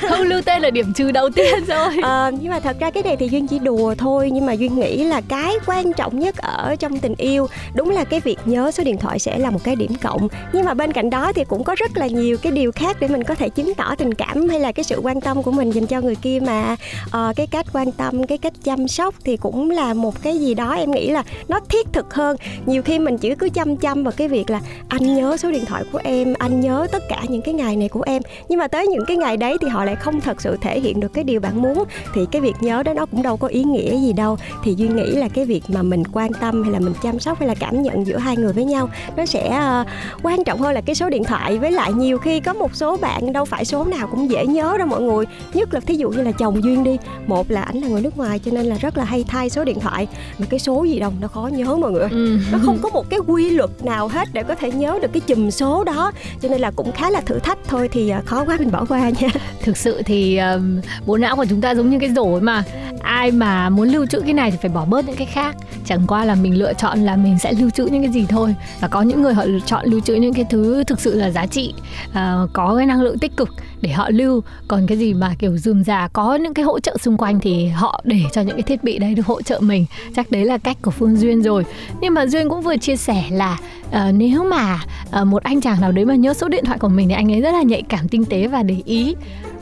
Không 0.10 0.22
lưu 0.22 0.42
tên 0.42 0.62
là 0.62 0.70
điểm 0.70 0.94
trừ 0.94 1.12
đầu 1.12 1.30
tiên 1.30 1.56
rồi. 1.68 1.94
À, 2.04 2.32
nhưng 2.42 2.52
mà 2.52 2.60
thật 2.60 2.78
ra 2.80 2.92
cái 2.92 3.04
này 3.04 3.16
thì 3.16 3.28
duyên 3.28 3.48
chỉ 3.48 3.60
đùa 3.60 3.96
thôi 3.98 4.30
nhưng 4.34 4.46
mà 4.46 4.54
duyên 4.54 4.76
nghĩ 4.76 5.04
là 5.04 5.22
cái 5.22 5.56
quan 5.66 5.94
trọng 5.94 6.20
nhất 6.20 6.38
ở 6.38 6.76
trong 6.80 7.00
tình 7.00 7.16
yêu 7.18 7.48
đúng 7.74 7.90
là 7.90 8.04
cái 8.04 8.20
việc 8.20 8.40
nhớ 8.46 8.72
số 8.72 8.84
điện 8.84 8.98
thoại 8.98 9.20
sẽ 9.20 9.38
là 9.38 9.50
một 9.50 9.64
cái 9.64 9.76
điểm 9.76 9.92
cộng. 10.02 10.28
Nhưng 10.54 10.66
mà 10.66 10.74
bên 10.74 10.92
cạnh 10.92 11.10
đó 11.10 11.32
thì 11.34 11.44
cũng 11.44 11.64
có 11.64 11.76
rất 11.80 11.98
là 11.98 12.08
nhiều 12.08 12.38
cái 12.38 12.52
điều 12.52 12.72
khác 12.72 12.98
để 13.00 13.08
mình 13.08 13.24
có 13.24 13.36
thể 13.36 13.50
chứng 13.50 13.74
tỏ 13.76 13.96
tình 13.96 14.14
cảm 14.14 14.50
hay 14.50 14.60
là 14.60 14.72
cái 14.72 14.84
sự 14.84 15.00
quan 15.04 15.22
tâm 15.22 15.44
của 15.44 15.52
mình 15.52 15.72
dành 15.72 15.86
cho 15.86 16.02
người 16.02 16.16
kia 16.16 16.40
mà. 16.40 16.76
À, 17.12 17.34
cái 17.36 17.48
cách 17.48 17.66
quan 17.74 17.92
tâm 17.92 18.24
cái 18.24 18.38
cách 18.38 18.54
chăm 18.64 18.88
sóc 18.88 19.16
thì 19.26 19.38
cũng 19.38 19.72
là 19.72 19.94
một 19.94 20.24
cái 20.24 20.40
gì 20.40 20.54
đó 20.54 20.74
em 20.74 20.92
nghĩ 20.92 21.10
là 21.10 21.24
nó 21.48 21.60
thiết 21.70 21.88
thực 21.94 22.14
hơn. 22.14 22.38
Nhiều 22.66 22.82
khi 22.82 23.00
mình 23.00 23.18
chỉ 23.18 23.36
cứ 23.36 23.50
chăm 23.50 23.78
chăm 23.78 24.04
vào 24.04 24.12
cái 24.18 24.28
việc 24.28 24.50
là 24.50 24.62
anh 24.88 25.16
nhớ 25.16 25.38
số 25.38 25.52
điện 25.52 25.66
thoại 25.66 25.84
của 25.92 26.00
em 26.04 26.34
anh 26.40 26.60
nhớ 26.60 26.88
tất 26.92 27.04
cả 27.10 27.22
những 27.28 27.42
cái 27.42 27.54
ngày 27.54 27.76
này 27.76 27.90
của 27.90 28.02
em 28.06 28.22
nhưng 28.50 28.60
mà 28.60 28.68
tới 28.68 28.88
những 28.88 29.06
cái 29.06 29.18
ngày 29.18 29.38
đấy 29.38 29.57
thì 29.62 29.68
họ 29.68 29.86
lại 29.86 29.96
không 29.96 30.22
thật 30.22 30.42
sự 30.42 30.57
thể 30.62 30.80
hiện 30.80 31.00
được 31.00 31.13
cái 31.13 31.24
điều 31.24 31.40
bạn 31.40 31.62
muốn. 31.62 31.84
Thì 32.13 32.22
cái 32.31 32.42
việc 32.42 32.56
nhớ 32.60 32.84
đó 32.84 32.94
nó 32.94 33.06
cũng 33.06 33.24
đâu 33.24 33.38
có 33.38 33.48
ý 33.48 33.63
nghĩa 33.63 33.98
gì 33.98 34.13
đâu. 34.13 34.38
Thì 34.63 34.75
duy 34.75 34.88
nghĩ 34.88 35.12
là 35.12 35.28
cái 35.28 35.46
việc 35.46 35.63
mà 35.68 35.81
mình 35.81 36.04
quan 36.13 36.34
tâm 36.34 36.63
hay 36.63 36.72
là 36.72 36.80
mình 36.80 36.94
chăm 37.04 37.19
sóc 37.19 37.40
hay 37.40 37.48
là 37.48 37.56
cảm 37.60 37.81
nhận 37.81 38.07
giữa 38.07 38.18
hai 38.18 38.38
người 38.38 38.54
với 38.54 38.66
nhau 38.66 38.90
nó 39.18 39.25
sẽ 39.25 39.60
uh, 39.81 39.88
quan 40.24 40.44
trọng 40.44 40.60
hơn 40.60 40.74
là 40.74 40.81
cái 40.81 40.96
số 40.96 41.10
điện 41.10 41.24
thoại. 41.24 41.57
Với 41.57 41.72
lại 41.72 41.94
nhiều 41.94 42.18
khi 42.18 42.40
có 42.40 42.54
một 42.54 42.75
số 42.75 42.98
bạn 42.98 43.34
đâu 43.34 43.46
phải 43.46 43.66
số 43.66 43.84
nào 43.84 44.07
cũng 44.07 44.30
dễ 44.30 44.46
nhớ 44.46 44.75
đâu 44.78 44.88
mọi 44.88 45.01
người. 45.01 45.25
Nhất 45.54 45.74
là 45.74 45.80
thí 45.80 45.96
dụ 45.96 46.10
như 46.10 46.22
là 46.22 46.31
chồng 46.31 46.63
duyên 46.63 46.84
đi. 46.84 46.98
Một 47.28 47.51
là 47.51 47.62
ảnh 47.62 47.78
là 47.78 47.88
người 47.88 48.01
nước 48.01 48.18
ngoài 48.18 48.40
cho 48.40 48.51
nên 48.51 48.66
là 48.66 48.75
rất 48.75 48.98
là 48.98 49.04
hay 49.04 49.25
thay 49.28 49.50
số 49.50 49.63
điện 49.63 49.80
thoại. 49.80 50.07
Mà 50.40 50.46
cái 50.50 50.60
số 50.60 50.84
gì 50.84 51.00
đâu 51.00 51.12
nó 51.22 51.28
khó 51.28 51.50
nhớ 51.54 51.75
mọi 51.75 51.92
người 51.92 52.07
ừ. 52.12 52.38
nó 52.51 52.60
không 52.66 52.78
có 52.81 52.90
một 52.90 53.10
cái 53.10 53.19
quy 53.28 53.50
luật 53.50 53.69
nào 53.84 54.07
hết 54.07 54.30
để 54.34 54.44
có 54.44 54.56
thể 54.56 54.72
nhớ 54.72 55.00
được 55.01 55.10
cái 55.13 55.22
chùm 55.22 55.50
số 55.50 55.84
đó. 55.84 56.12
Cho 56.42 56.50
nên 56.50 56.62
là 56.62 56.72
cũng 56.72 56.92
khá 56.92 57.10
là 57.10 57.22
thử 57.22 57.40
thách 57.40 57.57
thôi 57.68 57.90
thì 57.92 58.13
uh, 58.19 58.38
khó 58.39 58.45
quá 58.45 58.57
mình 58.59 58.71
bỏ 58.71 58.86
qua 58.89 59.09
nha. 59.09 59.30
Thực 59.63 59.77
sự 59.77 60.01
thì 60.06 60.38
um, 60.38 60.81
bộ 61.06 61.18
não 61.18 61.36
của 61.36 61.45
chúng 61.50 61.62
ta 61.62 61.75
giống 61.75 61.89
như 61.89 62.00
cái 62.00 62.09
rổ 62.09 62.39
mà. 62.39 62.63
Ai 63.01 63.31
mà 63.31 63.69
muốn 63.69 63.89
lưu 63.89 64.06
trữ 64.06 64.21
cái 64.21 64.33
này 64.33 64.51
thì 64.51 64.57
phải 64.62 64.69
bỏ 64.69 64.86
bớt 64.86 65.06
những 65.06 65.15
cái 65.15 65.27
khác. 65.27 65.56
Chẳng 65.86 66.07
qua 66.07 66.25
là 66.25 66.36
mình 66.36 66.57
lựa 66.57 66.74
chọn 66.74 67.00
là 67.00 67.15
mình 67.15 67.39
sẽ 67.39 67.53
lưu 67.53 67.69
trữ 67.69 67.86
những 67.86 68.03
cái 68.03 68.12
gì 68.12 68.25
thôi. 68.30 68.56
Và 68.80 68.88
có 68.88 69.01
những 69.01 69.21
người 69.21 69.33
họ 69.33 69.45
chọn 69.65 69.86
lưu 69.86 70.00
trữ 70.00 70.15
những 70.15 70.33
cái 70.33 70.45
thứ 70.50 70.83
thực 70.83 71.00
sự 71.00 71.15
là 71.15 71.30
giá 71.30 71.45
trị 71.45 71.74
uh, 72.09 72.15
có 72.53 72.75
cái 72.77 72.86
năng 72.86 73.01
lượng 73.01 73.19
tích 73.19 73.38
cực 73.38 73.50
để 73.81 73.92
họ 73.92 74.10
lưu. 74.10 74.44
Còn 74.68 74.88
cái 74.88 74.98
gì 74.98 75.14
mà 75.14 75.36
kiểu 75.40 75.58
dườm 75.58 75.84
già 75.84 76.08
có 76.08 76.36
những 76.36 76.54
cái 76.54 76.66
hỗ 76.66 76.80
trợ 76.80 76.98
xung 77.02 77.18
quanh 77.18 77.40
thì 77.40 77.68
họ 77.68 78.02
để 78.04 78.22
cho 78.31 78.42
những 78.42 78.56
cái 78.56 78.64
thiết 78.64 78.84
bị 78.84 79.00
đấy 79.00 79.16
được 79.16 79.26
hỗ 79.26 79.42
trợ 79.42 79.60
mình. 79.60 79.86
Chắc 80.16 80.31
đấy 80.31 80.46
là 80.46 80.58
cách 80.58 80.78
của 80.81 80.92
phương 80.92 81.18
duyên 81.18 81.42
rồi. 81.42 81.66
Nhưng 82.02 82.14
mà 82.14 82.26
duyên 82.26 82.50
cũng 82.50 82.62
vừa 82.62 82.78
chia 82.78 82.96
sẻ 82.96 83.24
là 83.31 83.58
uh, 83.88 83.96
nếu 84.14 84.44
mà 84.44 84.80
uh, 85.22 85.28
một 85.28 85.44
anh 85.44 85.62
chàng 85.62 85.81
nào 85.81 85.92
đấy 85.92 86.06
mà 86.06 86.16
nhớ 86.16 86.34
số 86.34 86.48
điện 86.48 86.66
thoại 86.66 86.80
của 86.80 86.90
mình 86.90 87.08
thì 87.08 87.14
anh 87.14 87.31
ấy 87.31 87.42
rất 87.42 87.52
là 87.52 87.62
nhạy 87.62 87.81
cảm 87.81 88.08
tinh 88.08 88.26
tế 88.26 88.48
và 88.48 88.64
để 88.64 88.81
ý. 88.86 89.16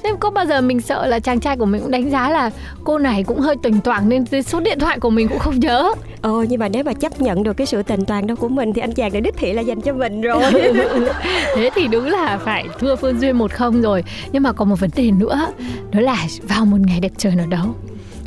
Thế 0.04 0.14
có 0.20 0.30
bao 0.30 0.46
giờ 0.46 0.62
mình 0.62 0.82
sợ 0.82 1.06
là 1.06 1.20
chàng 1.20 1.40
trai 1.40 1.58
của 1.58 1.66
mình 1.66 1.82
cũng 1.82 1.92
đánh 1.92 2.10
giá 2.12 2.30
là 2.30 2.50
cô 2.84 2.98
này 2.98 3.24
cũng 3.24 3.40
hơi 3.40 3.56
tuỳnh 3.64 3.82
toảng 3.82 4.10
nên 4.10 4.44
số 4.44 4.60
điện 4.60 4.80
thoại 4.80 5.00
của 5.00 5.10
mình 5.10 5.28
cũng 5.28 5.40
không 5.40 5.60
nhớ? 5.60 5.94
Ờ 6.22 6.46
nhưng 6.50 6.60
mà 6.60 6.70
nếu 6.70 6.84
mà 6.84 6.94
chấp 6.94 7.22
nhận 7.22 7.44
được 7.44 7.54
cái 7.54 7.68
sự 7.68 7.84
tình 7.84 8.06
toàn 8.06 8.28
đó 8.28 8.36
của 8.36 8.48
mình 8.48 8.74
thì 8.74 8.82
anh 8.82 8.94
chàng 8.94 9.14
đã 9.14 9.20
đích 9.20 9.38
thị 9.38 9.54
là 9.54 9.62
dành 9.62 9.82
cho 9.82 9.94
mình 9.94 10.22
rồi. 10.22 10.44
Thế 11.56 11.70
thì 11.76 11.88
đúng 11.88 12.06
là 12.06 12.38
phải 12.38 12.68
thua 12.80 12.96
Phương 12.96 13.20
Duyên 13.20 13.38
một 13.38 13.52
không 13.52 13.82
rồi. 13.82 14.04
Nhưng 14.32 14.44
mà 14.44 14.54
còn 14.54 14.70
một 14.70 14.80
vấn 14.80 14.90
đề 14.96 15.12
nữa 15.12 15.48
Đó 15.92 16.00
là 16.00 16.28
vào 16.42 16.66
một 16.66 16.78
ngày 16.80 17.00
đẹp 17.00 17.12
trời 17.18 17.36
nào 17.36 17.48
đó 17.48 17.74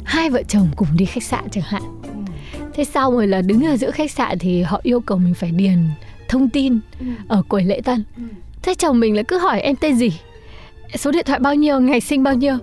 Hai 0.04 0.30
vợ 0.30 0.42
chồng 0.48 0.68
cùng 0.76 0.88
đi 0.96 1.04
khách 1.04 1.22
sạn 1.22 1.50
chẳng 1.50 1.64
hạn. 1.66 1.82
Thế 2.74 2.84
sau 2.84 3.12
rồi 3.12 3.26
là 3.26 3.42
đứng 3.42 3.66
ở 3.66 3.76
giữa 3.76 3.90
khách 3.90 4.10
sạn 4.10 4.38
thì 4.38 4.62
họ 4.62 4.80
yêu 4.82 5.00
cầu 5.00 5.18
mình 5.18 5.34
phải 5.34 5.50
điền 5.50 5.78
thông 6.28 6.48
tin 6.48 6.80
ở 7.28 7.42
quầy 7.48 7.64
lễ 7.64 7.80
tân. 7.84 8.04
Thế 8.62 8.74
chồng 8.74 9.00
mình 9.00 9.14
lại 9.14 9.24
cứ 9.24 9.38
hỏi 9.38 9.60
em 9.60 9.76
tên 9.76 9.96
gì 9.96 10.12
số 10.94 11.10
điện 11.10 11.24
thoại 11.26 11.40
bao 11.40 11.54
nhiêu 11.54 11.80
ngày 11.80 12.00
sinh 12.00 12.22
bao 12.22 12.34
nhiêu? 12.34 12.54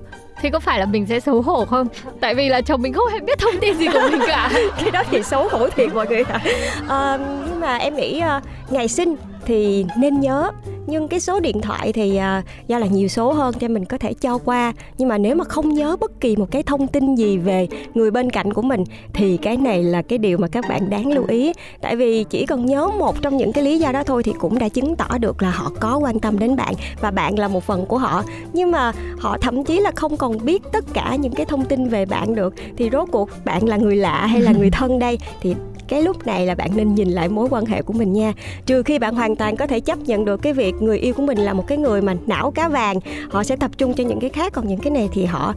Thì 0.41 0.49
có 0.49 0.59
phải 0.59 0.79
là 0.79 0.85
mình 0.85 1.05
sẽ 1.05 1.19
xấu 1.19 1.41
hổ 1.41 1.65
không? 1.65 1.87
Tại 2.19 2.35
vì 2.35 2.49
là 2.49 2.61
chồng 2.61 2.81
mình 2.81 2.93
không 2.93 3.07
hề 3.11 3.19
biết 3.19 3.39
thông 3.39 3.57
tin 3.61 3.77
gì 3.77 3.87
của 3.93 4.09
mình 4.11 4.21
cả. 4.27 4.51
Cái 4.81 4.91
đó 4.91 5.03
thì 5.11 5.23
xấu 5.23 5.49
hổ 5.49 5.69
thiệt 5.69 5.93
mọi 5.93 6.07
người 6.07 6.23
ạ. 6.23 6.39
À, 6.87 7.17
nhưng 7.49 7.59
mà 7.59 7.77
em 7.77 7.95
nghĩ 7.95 8.21
uh, 8.37 8.71
ngày 8.71 8.87
sinh 8.87 9.15
thì 9.45 9.85
nên 9.97 10.19
nhớ 10.19 10.51
nhưng 10.87 11.07
cái 11.07 11.19
số 11.19 11.39
điện 11.39 11.61
thoại 11.61 11.93
thì 11.93 12.17
à, 12.17 12.43
do 12.67 12.79
là 12.79 12.87
nhiều 12.87 13.07
số 13.07 13.33
hơn 13.33 13.53
cho 13.59 13.67
mình 13.67 13.85
có 13.85 13.97
thể 13.97 14.13
cho 14.13 14.37
qua. 14.37 14.73
Nhưng 14.97 15.09
mà 15.09 15.17
nếu 15.17 15.35
mà 15.35 15.43
không 15.43 15.73
nhớ 15.73 15.97
bất 15.99 16.19
kỳ 16.19 16.35
một 16.35 16.51
cái 16.51 16.63
thông 16.63 16.87
tin 16.87 17.15
gì 17.15 17.37
về 17.37 17.67
người 17.93 18.11
bên 18.11 18.29
cạnh 18.29 18.53
của 18.53 18.61
mình 18.61 18.83
thì 19.13 19.37
cái 19.37 19.57
này 19.57 19.83
là 19.83 20.01
cái 20.01 20.17
điều 20.17 20.37
mà 20.37 20.47
các 20.47 20.65
bạn 20.69 20.89
đáng 20.89 21.11
lưu 21.11 21.25
ý. 21.27 21.53
Tại 21.81 21.95
vì 21.95 22.23
chỉ 22.23 22.45
cần 22.45 22.65
nhớ 22.65 22.87
một 22.87 23.21
trong 23.21 23.37
những 23.37 23.53
cái 23.53 23.63
lý 23.63 23.79
do 23.79 23.91
đó 23.91 24.03
thôi 24.03 24.23
thì 24.23 24.33
cũng 24.39 24.59
đã 24.59 24.69
chứng 24.69 24.95
tỏ 24.95 25.17
được 25.17 25.41
là 25.41 25.51
họ 25.51 25.71
có 25.79 25.97
quan 25.97 26.19
tâm 26.19 26.39
đến 26.39 26.55
bạn 26.55 26.73
và 27.01 27.11
bạn 27.11 27.39
là 27.39 27.47
một 27.47 27.63
phần 27.63 27.85
của 27.85 27.97
họ. 27.97 28.23
Nhưng 28.53 28.71
mà 28.71 28.91
họ 29.19 29.37
thậm 29.37 29.63
chí 29.63 29.79
là 29.79 29.91
không 29.95 30.17
còn 30.17 30.45
biết 30.45 30.63
tất 30.71 30.85
cả 30.93 31.15
những 31.15 31.33
cái 31.33 31.45
thông 31.45 31.65
tin 31.65 31.89
về 31.89 32.05
bạn 32.05 32.35
được. 32.35 32.53
Thì 32.77 32.89
rốt 32.91 33.09
cuộc 33.11 33.29
bạn 33.45 33.67
là 33.67 33.77
người 33.77 33.95
lạ 33.95 34.25
hay 34.25 34.41
là 34.41 34.51
người 34.51 34.69
thân 34.77 34.99
đây 34.99 35.19
thì 35.41 35.55
cái 35.87 36.01
lúc 36.01 36.27
này 36.27 36.45
là 36.45 36.55
bạn 36.55 36.69
nên 36.75 36.95
nhìn 36.95 37.09
lại 37.09 37.29
mối 37.29 37.47
quan 37.51 37.65
hệ 37.65 37.81
của 37.81 37.93
mình 37.93 38.13
nha. 38.13 38.33
Trừ 38.65 38.83
khi 38.83 38.99
bạn 38.99 39.15
hoàn 39.15 39.35
toàn 39.35 39.55
có 39.55 39.67
thể 39.67 39.79
chấp 39.79 39.99
nhận 39.99 40.25
được 40.25 40.41
cái 40.41 40.53
việc 40.53 40.75
người 40.79 40.97
yêu 40.99 41.13
của 41.13 41.23
mình 41.23 41.37
là 41.37 41.53
một 41.53 41.67
cái 41.67 41.77
người 41.77 42.01
mà 42.01 42.15
não 42.27 42.51
cá 42.51 42.69
vàng 42.69 42.99
họ 43.29 43.43
sẽ 43.43 43.55
tập 43.55 43.71
trung 43.77 43.93
cho 43.93 44.03
những 44.03 44.19
cái 44.19 44.29
khác 44.29 44.53
còn 44.53 44.67
những 44.67 44.79
cái 44.79 44.91
này 44.91 45.09
thì 45.13 45.25
họ 45.25 45.53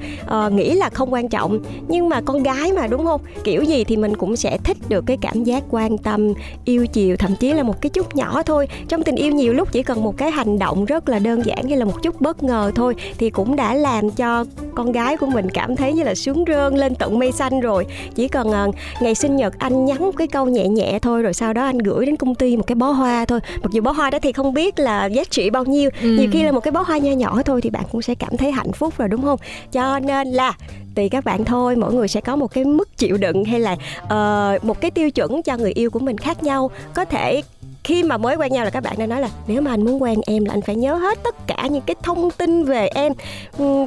uh, 0.47 0.53
nghĩ 0.53 0.75
là 0.75 0.91
không 0.91 1.13
quan 1.13 1.29
trọng. 1.29 1.59
Nhưng 1.89 2.09
mà 2.09 2.21
con 2.21 2.43
gái 2.43 2.73
mà 2.73 2.87
đúng 2.87 3.05
không? 3.05 3.21
Kiểu 3.45 3.63
gì 3.63 3.85
thì 3.85 3.97
mình 3.97 4.17
cũng 4.17 4.37
sẽ 4.37 4.59
thích 4.65 4.77
được 4.89 5.05
cái 5.07 5.17
cảm 5.21 5.45
giác 5.45 5.63
quan 5.71 5.99
tâm 5.99 6.33
yêu 6.65 6.87
chiều 6.87 7.17
thậm 7.17 7.37
chí 7.41 7.53
là 7.53 7.63
một 7.63 7.81
cái 7.81 7.91
chút 7.91 8.15
nhỏ 8.15 8.43
thôi. 8.43 8.69
Trong 8.89 9.03
tình 9.03 9.17
yêu 9.17 9.33
nhiều 9.33 9.53
lúc 9.53 9.73
chỉ 9.73 9.83
cần 9.83 10.03
một 10.03 10.17
cái 10.17 10.31
hành 10.31 10.59
động 10.59 10.85
rất 10.85 11.09
là 11.09 11.19
đơn 11.19 11.47
giản 11.47 11.69
hay 11.69 11.77
là 11.77 11.85
một 11.85 12.03
chút 12.03 12.21
bất 12.21 12.43
ngờ 12.43 12.73
thôi 12.75 12.95
thì 13.19 13.31
cũng 13.31 13.57
đã 13.57 13.75
làm 13.75 14.11
cho 14.11 14.45
con 14.75 14.93
gái 14.93 15.17
của 15.17 15.27
mình 15.27 15.51
cảm 15.51 15.77
thấy 15.77 15.93
như 15.93 16.03
là 16.03 16.15
sướng 16.15 16.45
rơn 16.47 16.75
lên 16.75 16.95
tận 16.95 17.19
mây 17.19 17.33
xanh 17.33 17.61
rồi. 17.61 17.87
Chỉ 18.15 18.29
cần 18.29 18.49
uh, 18.49 18.75
ngày 19.01 19.15
sinh 19.15 19.37
nhật 19.37 19.59
anh 19.59 19.85
nhắn 19.85 20.11
cái 20.21 20.29
câu 20.29 20.47
nhẹ 20.47 20.69
nhẹ 20.69 20.99
thôi 21.03 21.23
rồi 21.23 21.33
sau 21.33 21.53
đó 21.53 21.65
anh 21.65 21.79
gửi 21.79 22.07
đến 22.07 22.17
công 22.17 22.35
ty 22.35 22.57
một 22.57 22.67
cái 22.67 22.75
bó 22.75 22.91
hoa 22.91 23.25
thôi. 23.25 23.41
Mặc 23.63 23.73
dù 23.73 23.83
bó 23.83 23.91
hoa 23.91 24.11
đó 24.11 24.19
thì 24.23 24.33
không 24.33 24.55
biết 24.55 24.79
là 24.79 25.07
giá 25.07 25.25
trị 25.31 25.51
bao 25.51 25.65
nhiêu 25.65 25.91
ừ. 26.03 26.09
nhiều 26.09 26.29
khi 26.33 26.43
là 26.43 26.53
một 26.53 26.61
cái 26.61 26.73
bó 26.73 26.83
hoa 26.83 26.99
nho 26.99 27.13
nhỏ 27.13 27.43
thôi 27.45 27.61
thì 27.61 27.71
bạn 27.71 27.85
cũng 27.93 28.03
sẽ 28.03 28.15
cảm 28.15 28.37
thấy 28.37 28.51
hạnh 28.51 28.73
phúc 28.73 28.95
rồi 28.99 29.09
đúng 29.09 29.23
không? 29.23 29.39
Cho 29.73 29.99
nên 29.99 30.29
là 30.29 30.53
tùy 30.95 31.09
các 31.09 31.25
bạn 31.25 31.45
thôi 31.45 31.77
mỗi 31.77 31.95
người 31.95 32.09
sẽ 32.09 32.21
có 32.21 32.37
một 32.37 32.53
cái 32.53 32.65
mức 32.65 32.97
chịu 32.97 33.17
đựng 33.17 33.45
hay 33.45 33.61
là 33.61 33.73
uh, 34.03 34.65
một 34.65 34.81
cái 34.81 34.91
tiêu 34.91 35.11
chuẩn 35.11 35.43
cho 35.43 35.57
người 35.57 35.73
yêu 35.73 35.91
của 35.91 35.99
mình 35.99 36.19
khác 36.19 36.43
nhau. 36.43 36.71
Có 36.95 37.05
thể 37.05 37.43
khi 37.85 38.03
mà 38.03 38.17
mới 38.17 38.37
quen 38.37 38.53
nhau 38.53 38.65
là 38.65 38.71
các 38.71 38.83
bạn 38.83 38.95
đã 38.99 39.07
nói 39.07 39.21
là 39.21 39.29
nếu 39.47 39.63
mà 39.63 39.71
anh 39.71 39.85
muốn 39.85 40.03
quen 40.03 40.21
em 40.27 40.45
là 40.45 40.55
anh 40.55 40.61
phải 40.63 40.77
nhớ 40.77 40.95
hết 40.95 41.19
tất 41.25 41.47
cả 41.47 41.67
những 41.71 41.83
cái 41.87 41.97
thông 42.03 42.31
tin 42.31 42.65
về 42.65 42.89
em. 42.89 43.13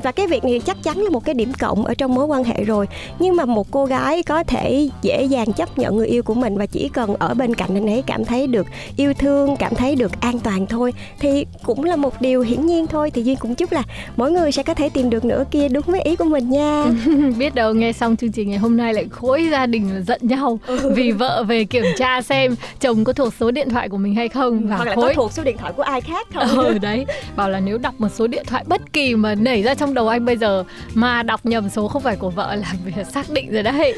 Và 0.03 0.11
cái 0.11 0.27
việc 0.27 0.43
này 0.43 0.59
chắc 0.59 0.83
chắn 0.83 0.97
là 0.97 1.09
một 1.09 1.25
cái 1.25 1.35
điểm 1.35 1.51
cộng 1.59 1.85
ở 1.85 1.93
trong 1.93 2.15
mối 2.15 2.25
quan 2.25 2.43
hệ 2.43 2.63
rồi. 2.63 2.87
Nhưng 3.19 3.35
mà 3.35 3.45
một 3.45 3.71
cô 3.71 3.85
gái 3.85 4.23
có 4.23 4.43
thể 4.43 4.89
dễ 5.01 5.23
dàng 5.23 5.53
chấp 5.53 5.77
nhận 5.77 5.97
người 5.97 6.07
yêu 6.07 6.23
của 6.23 6.33
mình 6.33 6.57
và 6.57 6.65
chỉ 6.65 6.89
cần 6.93 7.15
ở 7.15 7.33
bên 7.33 7.55
cạnh 7.55 7.75
anh 7.75 7.89
ấy 7.89 8.03
cảm 8.07 8.25
thấy 8.25 8.47
được 8.47 8.67
yêu 8.97 9.13
thương 9.13 9.55
cảm 9.55 9.75
thấy 9.75 9.95
được 9.95 10.21
an 10.21 10.39
toàn 10.39 10.67
thôi 10.67 10.93
thì 11.19 11.45
cũng 11.63 11.83
là 11.83 11.95
một 11.95 12.21
điều 12.21 12.41
hiển 12.41 12.65
nhiên 12.65 12.87
thôi. 12.87 13.11
Thì 13.11 13.23
duyên 13.23 13.37
cũng 13.37 13.55
chúc 13.55 13.71
là 13.71 13.83
mỗi 14.15 14.31
người 14.31 14.51
sẽ 14.51 14.63
có 14.63 14.73
thể 14.73 14.89
tìm 14.89 15.09
được 15.09 15.25
nửa 15.25 15.43
kia 15.51 15.67
đúng 15.67 15.83
với 15.87 16.01
ý 16.01 16.15
của 16.15 16.25
mình 16.25 16.49
nha. 16.49 16.85
Biết 17.37 17.55
đâu 17.55 17.73
nghe 17.73 17.93
xong 17.93 18.15
chương 18.15 18.31
trình 18.31 18.49
ngày 18.49 18.59
hôm 18.59 18.77
nay 18.77 18.93
lại 18.93 19.07
khối 19.11 19.47
gia 19.51 19.65
đình 19.65 20.03
giận 20.07 20.19
nhau 20.23 20.59
ừ. 20.67 20.93
vì 20.95 21.11
vợ 21.11 21.43
về 21.43 21.65
kiểm 21.65 21.85
tra 21.97 22.21
xem 22.21 22.55
chồng 22.79 23.03
có 23.03 23.13
thuộc 23.13 23.33
số 23.39 23.51
điện 23.51 23.69
thoại 23.69 23.82
của 23.89 23.97
mình 23.97 24.15
hay 24.15 24.29
không 24.29 24.67
và 24.67 24.75
hoặc 24.75 24.85
là 24.85 24.95
khối... 24.95 25.07
có 25.07 25.13
thuộc 25.13 25.31
số 25.31 25.43
điện 25.43 25.57
thoại 25.57 25.73
của 25.77 25.83
ai 25.83 26.01
khác 26.01 26.27
không 26.33 26.47
ừ 26.65 26.77
đấy. 26.77 27.05
Bảo 27.35 27.49
là 27.49 27.59
nếu 27.59 27.77
đọc 27.77 27.93
một 27.97 28.09
số 28.09 28.27
điện 28.27 28.43
thoại 28.47 28.63
bất 28.67 28.93
kỳ 28.93 29.15
mà 29.15 29.35
nảy 29.35 29.63
ra 29.63 29.75
trong 29.75 29.93
đầu 29.93 30.07
anh 30.07 30.25
bây 30.25 30.37
giờ 30.37 30.63
mà 30.93 31.23
đọc 31.23 31.45
nhầm 31.45 31.69
số 31.69 31.87
không 31.87 32.01
phải 32.01 32.15
của 32.15 32.29
vợ 32.29 32.55
là 32.55 32.73
phải 32.95 33.05
xác 33.05 33.29
định 33.29 33.51
rồi 33.51 33.63
đấy. 33.63 33.93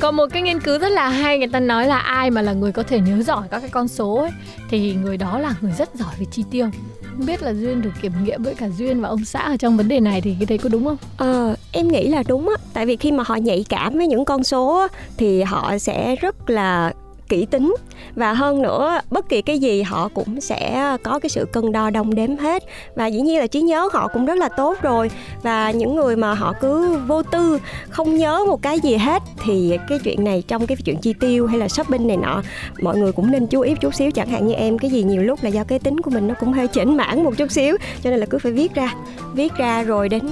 Còn 0.00 0.16
một 0.16 0.26
cái 0.32 0.42
nghiên 0.42 0.60
cứu 0.60 0.78
rất 0.78 0.88
là 0.88 1.08
hay 1.08 1.38
người 1.38 1.48
ta 1.48 1.60
nói 1.60 1.86
là 1.86 1.98
ai 1.98 2.30
mà 2.30 2.42
là 2.42 2.52
người 2.52 2.72
có 2.72 2.82
thể 2.82 3.00
nhớ 3.00 3.22
giỏi 3.22 3.46
các 3.50 3.60
cái 3.60 3.70
con 3.70 3.88
số 3.88 4.14
ấy 4.14 4.30
thì 4.70 4.94
người 4.94 5.16
đó 5.16 5.38
là 5.38 5.54
người 5.60 5.72
rất 5.78 5.94
giỏi 5.94 6.14
về 6.18 6.26
chi 6.30 6.44
tiêu. 6.50 6.70
Không 7.16 7.26
biết 7.26 7.42
là 7.42 7.54
duyên 7.54 7.82
được 7.82 7.90
kiểm 8.02 8.12
nghiệm 8.24 8.42
với 8.42 8.54
cả 8.54 8.68
duyên 8.68 9.00
và 9.00 9.08
ông 9.08 9.24
xã 9.24 9.40
ở 9.40 9.56
trong 9.56 9.76
vấn 9.76 9.88
đề 9.88 10.00
này 10.00 10.20
thì 10.20 10.36
cái 10.40 10.46
đấy 10.46 10.58
có 10.58 10.68
đúng 10.68 10.84
không? 10.84 10.96
Ờ 11.16 11.56
em 11.72 11.88
nghĩ 11.88 12.08
là 12.08 12.22
đúng 12.28 12.48
á. 12.48 12.54
Tại 12.72 12.86
vì 12.86 12.96
khi 12.96 13.12
mà 13.12 13.24
họ 13.26 13.36
nhạy 13.36 13.64
cảm 13.68 13.96
với 13.96 14.06
những 14.06 14.24
con 14.24 14.44
số 14.44 14.78
á, 14.78 14.88
thì 15.16 15.42
họ 15.42 15.78
sẽ 15.78 16.16
rất 16.16 16.50
là 16.50 16.92
kỹ 17.28 17.46
tính. 17.46 17.76
Và 18.14 18.32
hơn 18.32 18.62
nữa, 18.62 19.00
bất 19.10 19.28
kỳ 19.28 19.42
cái 19.42 19.58
gì 19.58 19.82
họ 19.82 20.08
cũng 20.14 20.40
sẽ 20.40 20.96
có 21.02 21.18
cái 21.18 21.30
sự 21.30 21.46
cân 21.52 21.72
đo 21.72 21.90
đong 21.90 22.14
đếm 22.14 22.36
hết. 22.36 22.64
Và 22.94 23.06
dĩ 23.06 23.20
nhiên 23.20 23.38
là 23.38 23.46
trí 23.46 23.60
nhớ 23.60 23.88
họ 23.92 24.08
cũng 24.08 24.26
rất 24.26 24.38
là 24.38 24.48
tốt 24.48 24.76
rồi. 24.82 25.10
Và 25.42 25.70
những 25.70 25.96
người 25.96 26.16
mà 26.16 26.34
họ 26.34 26.52
cứ 26.60 26.98
vô 27.06 27.22
tư, 27.22 27.58
không 27.88 28.16
nhớ 28.16 28.44
một 28.48 28.62
cái 28.62 28.80
gì 28.80 28.96
hết, 28.96 29.22
thì 29.44 29.78
cái 29.88 29.98
chuyện 30.04 30.24
này 30.24 30.42
trong 30.48 30.66
cái 30.66 30.76
chuyện 30.84 30.96
chi 30.96 31.12
tiêu 31.20 31.46
hay 31.46 31.58
là 31.58 31.68
shopping 31.68 32.06
này 32.06 32.16
nọ, 32.16 32.42
mọi 32.80 32.96
người 32.96 33.12
cũng 33.12 33.30
nên 33.30 33.46
chú 33.46 33.60
ý 33.60 33.74
chút 33.80 33.94
xíu. 33.94 34.10
Chẳng 34.10 34.28
hạn 34.28 34.46
như 34.46 34.54
em, 34.54 34.78
cái 34.78 34.90
gì 34.90 35.02
nhiều 35.02 35.22
lúc 35.22 35.42
là 35.42 35.48
do 35.48 35.64
cái 35.64 35.78
tính 35.78 36.00
của 36.00 36.10
mình 36.10 36.28
nó 36.28 36.34
cũng 36.40 36.52
hơi 36.52 36.68
chỉnh 36.68 36.96
mãn 36.96 37.24
một 37.24 37.36
chút 37.36 37.50
xíu, 37.50 37.76
cho 38.02 38.10
nên 38.10 38.20
là 38.20 38.26
cứ 38.26 38.38
phải 38.38 38.52
viết 38.52 38.74
ra. 38.74 38.94
Viết 39.34 39.52
ra 39.56 39.82
rồi 39.82 40.08
đến 40.08 40.22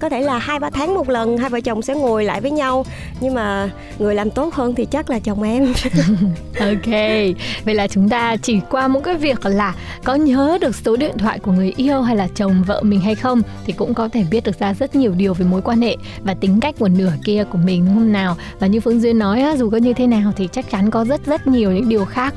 có 0.00 0.08
thể 0.08 0.20
là 0.20 0.38
hai, 0.38 0.58
ba 0.58 0.70
tháng 0.70 0.94
một 0.94 1.08
lần, 1.08 1.38
hai 1.38 1.50
vợ 1.50 1.60
chồng 1.60 1.82
sẽ 1.82 1.94
ngồi 1.94 2.24
lại 2.24 2.40
với 2.40 2.50
nhau. 2.50 2.84
Nhưng 3.20 3.34
mà 3.34 3.70
người 3.98 4.14
làm 4.14 4.30
tốt 4.30 4.54
hơn 4.54 4.74
thì 4.74 4.84
chắc 4.84 5.10
là 5.10 5.18
chồng 5.18 5.42
em. 5.42 5.72
ok 6.58 6.94
vậy 7.64 7.74
là 7.74 7.86
chúng 7.86 8.08
ta 8.08 8.36
chỉ 8.36 8.60
qua 8.70 8.88
một 8.88 9.00
cái 9.04 9.14
việc 9.14 9.46
là 9.46 9.74
có 10.04 10.14
nhớ 10.14 10.58
được 10.60 10.74
số 10.74 10.96
điện 10.96 11.18
thoại 11.18 11.38
của 11.38 11.52
người 11.52 11.72
yêu 11.76 12.02
hay 12.02 12.16
là 12.16 12.28
chồng 12.34 12.62
vợ 12.66 12.82
mình 12.82 13.00
hay 13.00 13.14
không 13.14 13.42
thì 13.66 13.72
cũng 13.72 13.94
có 13.94 14.08
thể 14.08 14.24
biết 14.30 14.44
được 14.44 14.58
ra 14.58 14.74
rất 14.74 14.96
nhiều 14.96 15.12
điều 15.16 15.34
về 15.34 15.46
mối 15.46 15.62
quan 15.62 15.80
hệ 15.80 15.96
và 16.22 16.34
tính 16.34 16.60
cách 16.60 16.74
của 16.78 16.88
nửa 16.88 17.12
kia 17.24 17.44
của 17.44 17.58
mình 17.58 17.86
đúng 17.86 17.94
không 17.94 18.12
nào 18.12 18.36
và 18.58 18.66
như 18.66 18.80
phương 18.80 19.00
duyên 19.00 19.18
nói 19.18 19.44
dù 19.58 19.70
có 19.70 19.76
như 19.76 19.92
thế 19.92 20.06
nào 20.06 20.32
thì 20.36 20.48
chắc 20.52 20.70
chắn 20.70 20.90
có 20.90 21.04
rất 21.04 21.26
rất 21.26 21.46
nhiều 21.46 21.72
những 21.72 21.88
điều 21.88 22.04
khác 22.04 22.34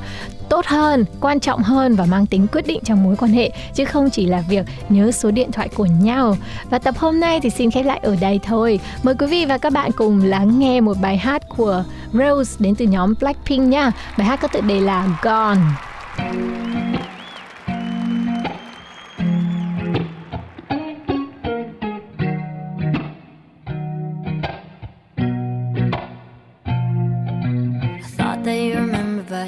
tốt 0.52 0.66
hơn, 0.66 1.06
quan 1.22 1.40
trọng 1.40 1.64
hơn 1.64 1.96
và 1.96 2.06
mang 2.06 2.26
tính 2.26 2.48
quyết 2.52 2.68
định 2.68 2.80
trong 2.84 3.04
mối 3.04 3.16
quan 3.16 3.32
hệ 3.32 3.52
chứ 3.74 3.86
không 3.86 4.10
chỉ 4.10 4.26
là 4.26 4.44
việc 4.50 4.66
nhớ 4.90 5.12
số 5.12 5.32
điện 5.32 5.52
thoại 5.52 5.70
của 5.76 5.86
nhau. 5.86 6.38
Và 6.70 6.80
tập 6.80 6.96
hôm 6.98 7.20
nay 7.20 7.40
thì 7.40 7.50
xin 7.50 7.72
khép 7.72 7.86
lại 7.86 8.00
ở 8.04 8.16
đây 8.22 8.40
thôi. 8.44 8.80
Mời 9.04 9.16
quý 9.20 9.28
vị 9.28 9.46
và 9.46 9.58
các 9.58 9.74
bạn 9.74 9.92
cùng 9.92 10.24
lắng 10.24 10.60
nghe 10.60 10.82
một 10.82 10.98
bài 11.02 11.18
hát 11.18 11.50
của 11.50 11.84
Rose 12.14 12.56
đến 12.60 12.76
từ 12.76 12.86
nhóm 12.86 13.14
Blackpink 13.20 13.68
nha. 13.68 13.92
Bài 14.18 14.28
hát 14.28 14.40
có 14.42 14.48
tựa 14.48 14.62
đề 14.62 14.80
là 14.80 15.08
Gone. 15.22 15.62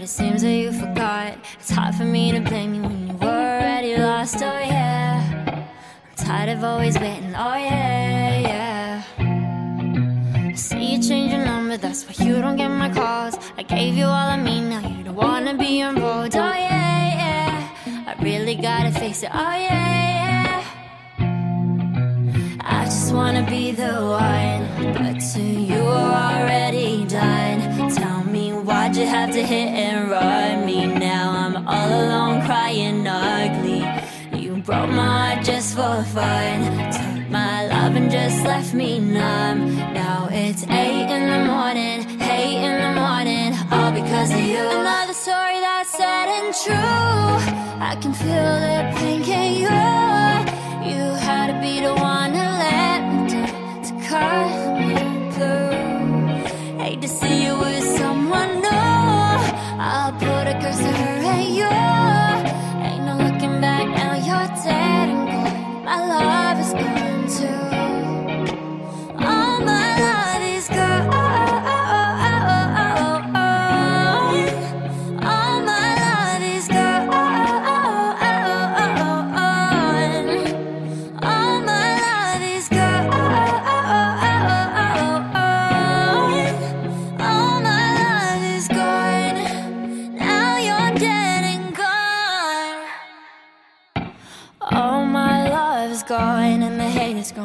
it 0.04 0.10
seems 0.10 0.42
that 0.42 0.52
you 0.52 0.70
forgot. 0.74 1.38
It's 1.58 1.70
hard 1.70 1.96
for 1.96 2.04
me 2.04 2.34
to 2.34 2.42
blame 2.42 2.74
you 2.74 2.82
when 2.82 3.08
you 3.08 3.14
were 3.14 3.30
already 3.30 3.96
lost. 3.96 4.36
Oh 4.36 4.60
yeah, 4.60 5.24
I'm 5.48 6.26
tired 6.26 6.50
of 6.50 6.64
always 6.66 7.00
waiting. 7.00 7.34
Oh 7.34 7.56
yeah, 7.56 8.40
yeah. 8.50 9.04
I 9.18 10.54
see 10.56 10.96
you 10.96 11.02
change 11.02 11.32
your 11.32 11.46
that's 11.78 12.06
why 12.06 12.26
you 12.26 12.42
don't 12.42 12.58
get 12.58 12.70
my 12.70 12.90
calls. 12.90 13.36
I 13.58 13.64
gave 13.64 13.96
you 13.96 14.06
all 14.06 14.30
of 14.36 14.40
me, 14.40 14.62
now 14.62 14.88
you 14.88 15.04
don't 15.04 15.16
wanna 15.16 15.54
be 15.56 15.80
involved. 15.80 16.36
Oh 16.36 16.40
yeah, 16.40 17.18
yeah. 17.22 18.08
I 18.08 18.24
really 18.24 18.56
gotta 18.56 18.92
face 18.92 19.24
it. 19.24 19.32
Oh 19.34 19.56
yeah, 19.68 20.10
yeah. 20.20 20.64
I 22.62 22.86
just 22.86 23.14
wanna 23.14 23.46
be 23.50 23.72
the 23.72 23.94
one, 23.94 24.94
but 24.94 25.20
to 25.34 25.42
you 25.42 25.82
are 25.82 26.42
already 26.42 27.06
done. 27.06 27.90
Tell 27.92 28.24
me 28.24 28.54
Why'd 28.64 28.96
you 28.96 29.06
have 29.06 29.32
to 29.32 29.44
hit 29.44 29.70
and 29.70 30.10
run 30.10 30.66
me? 30.66 30.86
Now 30.86 31.32
I'm 31.32 31.68
all 31.68 31.90
alone 31.90 32.46
crying 32.46 33.06
ugly. 33.06 33.84
You 34.38 34.56
broke 34.58 34.90
my 34.90 35.34
heart 35.36 35.46
just 35.46 35.76
for 35.76 36.04
fun. 36.14 36.92
Took 36.92 37.30
my 37.30 37.68
love 37.68 37.96
and 37.96 38.10
just 38.10 38.46
left 38.46 38.74
me 38.74 39.00
numb. 39.00 39.93
It's 40.36 40.64
eight 40.64 41.10
in 41.16 41.28
the 41.30 41.46
morning, 41.46 42.20
eight 42.20 42.58
in 42.58 42.82
the 42.82 43.00
morning, 43.00 43.54
all 43.72 43.92
because 43.92 44.32
of 44.32 44.40
you. 44.40 44.58
Another 44.58 45.14
story 45.14 45.60
that's 45.60 45.92
sad 45.92 46.28
and 46.28 46.52
true. 46.64 46.74
I 47.80 47.96
can 48.02 48.14
feel 48.14 48.54
the 48.66 48.92
pain, 48.98 49.24
can 49.24 49.54
you? 49.54 49.70
You 50.90 51.02
had 51.22 51.54
to 51.54 51.62
be 51.62 51.82
the 51.82 51.94
one 51.94 52.32
to 52.32 52.46
let 52.66 53.00
me 53.14 53.30
down, 53.30 53.84
to 53.84 53.94
cut 54.10 54.80
me 54.80 54.96
through. 55.34 56.80
Hate 56.82 57.02
to 57.04 57.08
see 57.08 57.46
you 57.46 57.56
with 57.60 57.84
someone 58.00 58.60
new. 58.60 58.70
I'll 59.86 60.14
put 60.14 60.48
a 60.48 60.58
curse 60.60 60.82
on 60.82 60.96
her 60.96 61.30
and 61.36 61.56
you. 61.60 61.74
Ain't 62.88 63.04
no 63.06 63.18
looking 63.24 63.62
back 63.62 63.88
now, 63.88 64.16
you're 64.16 64.50
dead 64.66 65.10
and 65.10 65.28
gone. 65.30 65.86
My 65.86 66.00
love 66.08 66.33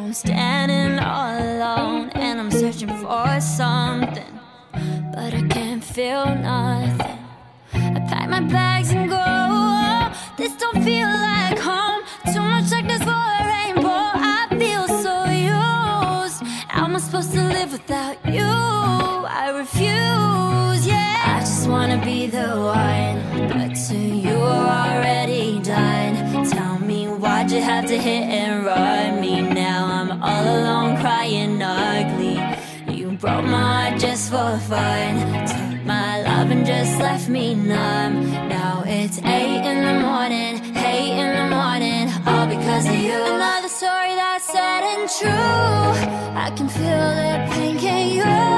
I'm 0.09 0.13
standing 0.15 0.99
all 0.99 1.39
alone 1.39 2.11
and 2.11 2.41
I'm 2.41 2.51
searching 2.51 2.89
for 2.89 3.41
something, 3.41 4.41
but 5.13 5.33
I 5.33 5.47
can't 5.49 5.85
feel 5.85 6.25
nothing. 6.35 7.19
I 7.73 8.01
pack 8.09 8.29
my 8.29 8.41
bags 8.41 8.91
and 8.91 9.09
go. 9.09 10.11
This 10.37 10.57
don't 10.57 10.83
feel 10.83 11.07
like 11.07 11.59
home. 11.59 12.03
Too 12.33 12.41
much 12.41 12.71
darkness 12.71 13.03
for 13.03 13.11
a 13.11 13.47
rainbow. 13.47 13.89
I 13.89 14.49
feel 14.59 14.89
so 14.89 15.25
used. 15.27 16.43
How 16.69 16.85
am 16.85 16.97
I 16.97 16.99
supposed 16.99 17.33
to 17.35 17.43
live 17.43 17.73
without 17.73 18.17
you? 18.27 18.43
I 18.43 19.51
refuse. 19.55 20.87
Yeah, 20.87 21.37
I 21.37 21.41
just 21.41 21.69
want 27.51 27.91
hit 27.91 28.25
and 28.25 28.67
run 28.67 29.21
me. 29.21 29.41
Now 29.41 29.87
I'm 29.87 30.23
all 30.23 30.45
alone 30.45 31.01
crying 31.01 31.63
ugly. 31.63 32.37
You 32.95 33.13
broke 33.13 33.45
my 33.45 33.91
heart 33.91 34.01
just 34.01 34.31
for 34.31 34.59
fun. 34.69 35.47
Took 35.47 35.87
my 35.87 36.23
love 36.23 36.51
and 36.51 36.67
just 36.67 37.01
left 37.01 37.29
me 37.29 37.55
numb. 37.55 38.31
Now 38.49 38.83
it's 38.87 39.19
eight 39.19 39.63
in 39.71 39.79
the 39.89 40.07
morning, 40.07 40.77
eight 40.77 41.13
in 41.23 41.31
the 41.41 41.49
morning, 41.57 42.05
all 42.27 42.47
because 42.47 42.87
of 42.87 42.97
you. 42.97 43.13
Another 43.13 43.69
story 43.69 44.15
that's 44.15 44.45
sad 44.45 44.83
and 44.93 45.09
true. 45.19 46.39
I 46.45 46.51
can 46.57 46.69
feel 46.69 47.09
the 47.21 47.47
pain, 47.51 47.79
can 47.79 48.09
you? 48.09 48.19
You 48.19 48.58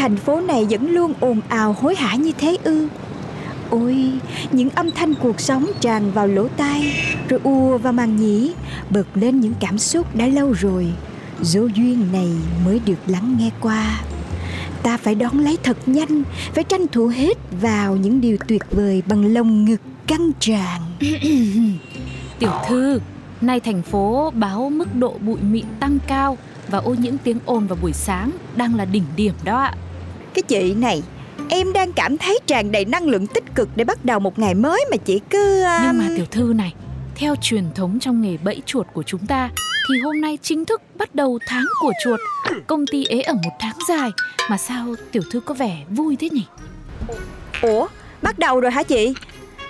thành 0.00 0.16
phố 0.16 0.40
này 0.40 0.66
vẫn 0.70 0.90
luôn 0.90 1.14
ồn 1.20 1.40
ào 1.48 1.76
hối 1.80 1.94
hả 1.94 2.14
như 2.14 2.32
thế 2.38 2.56
ư? 2.64 2.88
Ôi, 3.70 4.12
những 4.52 4.70
âm 4.70 4.90
thanh 4.90 5.14
cuộc 5.14 5.40
sống 5.40 5.66
tràn 5.80 6.10
vào 6.12 6.26
lỗ 6.26 6.48
tai 6.48 6.94
Rồi 7.28 7.40
ùa 7.42 7.78
vào 7.78 7.92
màng 7.92 8.16
nhĩ 8.16 8.52
Bật 8.90 9.06
lên 9.14 9.40
những 9.40 9.54
cảm 9.60 9.78
xúc 9.78 10.16
đã 10.16 10.26
lâu 10.26 10.52
rồi. 10.52 10.86
Dấu 11.42 11.68
duyên 11.68 12.12
này 12.12 12.28
mới 12.64 12.80
được 12.86 12.98
lắng 13.06 13.36
nghe 13.38 13.50
qua. 13.60 14.00
Ta 14.82 14.96
phải 14.96 15.14
đón 15.14 15.38
lấy 15.38 15.58
thật 15.62 15.76
nhanh 15.86 16.22
Phải 16.54 16.64
tranh 16.64 16.86
thủ 16.88 17.06
hết 17.06 17.38
vào 17.60 17.96
những 17.96 18.20
điều 18.20 18.36
tuyệt 18.48 18.62
vời 18.70 19.02
Bằng 19.06 19.34
lồng 19.34 19.64
ngực 19.64 19.80
căng 20.06 20.30
tràn. 20.40 20.80
Tiểu 22.38 22.52
thư, 22.68 23.00
nay 23.40 23.60
thành 23.60 23.82
phố 23.82 24.30
báo 24.34 24.70
mức 24.70 24.94
độ 24.94 25.14
bụi 25.20 25.38
mịn 25.50 25.64
tăng 25.80 25.98
cao 26.06 26.38
và 26.68 26.78
ô 26.78 26.94
nhiễm 26.94 27.14
tiếng 27.24 27.38
ồn 27.44 27.66
vào 27.66 27.78
buổi 27.82 27.92
sáng 27.92 28.30
đang 28.56 28.74
là 28.74 28.84
đỉnh 28.84 29.04
điểm 29.16 29.34
đó 29.44 29.58
ạ. 29.58 29.74
Cái 30.34 30.42
chị 30.42 30.74
này 30.74 31.02
Em 31.48 31.72
đang 31.72 31.92
cảm 31.92 32.18
thấy 32.18 32.38
tràn 32.46 32.72
đầy 32.72 32.84
năng 32.84 33.08
lượng 33.08 33.26
tích 33.26 33.44
cực 33.54 33.68
Để 33.76 33.84
bắt 33.84 34.04
đầu 34.04 34.20
một 34.20 34.38
ngày 34.38 34.54
mới 34.54 34.84
mà 34.90 34.96
chị 34.96 35.20
cứ 35.30 35.62
um, 35.62 35.82
Nhưng 35.82 35.98
mà 35.98 36.14
tiểu 36.16 36.26
thư 36.30 36.52
này, 36.56 36.74
theo 37.14 37.34
truyền 37.40 37.64
thống 37.74 37.98
trong 38.00 38.22
nghề 38.22 38.36
bẫy 38.44 38.62
chuột 38.66 38.86
của 38.92 39.02
chúng 39.02 39.26
ta 39.26 39.50
thì 39.88 40.00
hôm 40.00 40.20
nay 40.20 40.38
chính 40.42 40.64
thức 40.64 40.82
bắt 40.94 41.14
đầu 41.14 41.38
tháng 41.46 41.64
của 41.80 41.92
chuột. 42.04 42.20
Công 42.66 42.86
ty 42.86 43.04
ế 43.04 43.20
ở 43.20 43.34
một 43.34 43.50
tháng 43.60 43.76
dài 43.88 44.10
mà 44.50 44.58
sao 44.58 44.94
tiểu 45.12 45.22
thư 45.30 45.40
có 45.40 45.54
vẻ 45.54 45.84
vui 45.90 46.16
thế 46.16 46.30
nhỉ? 46.30 46.44
Ủa, 47.62 47.86
bắt 48.22 48.38
đầu 48.38 48.60
rồi 48.60 48.70
hả 48.70 48.82
chị? 48.82 49.14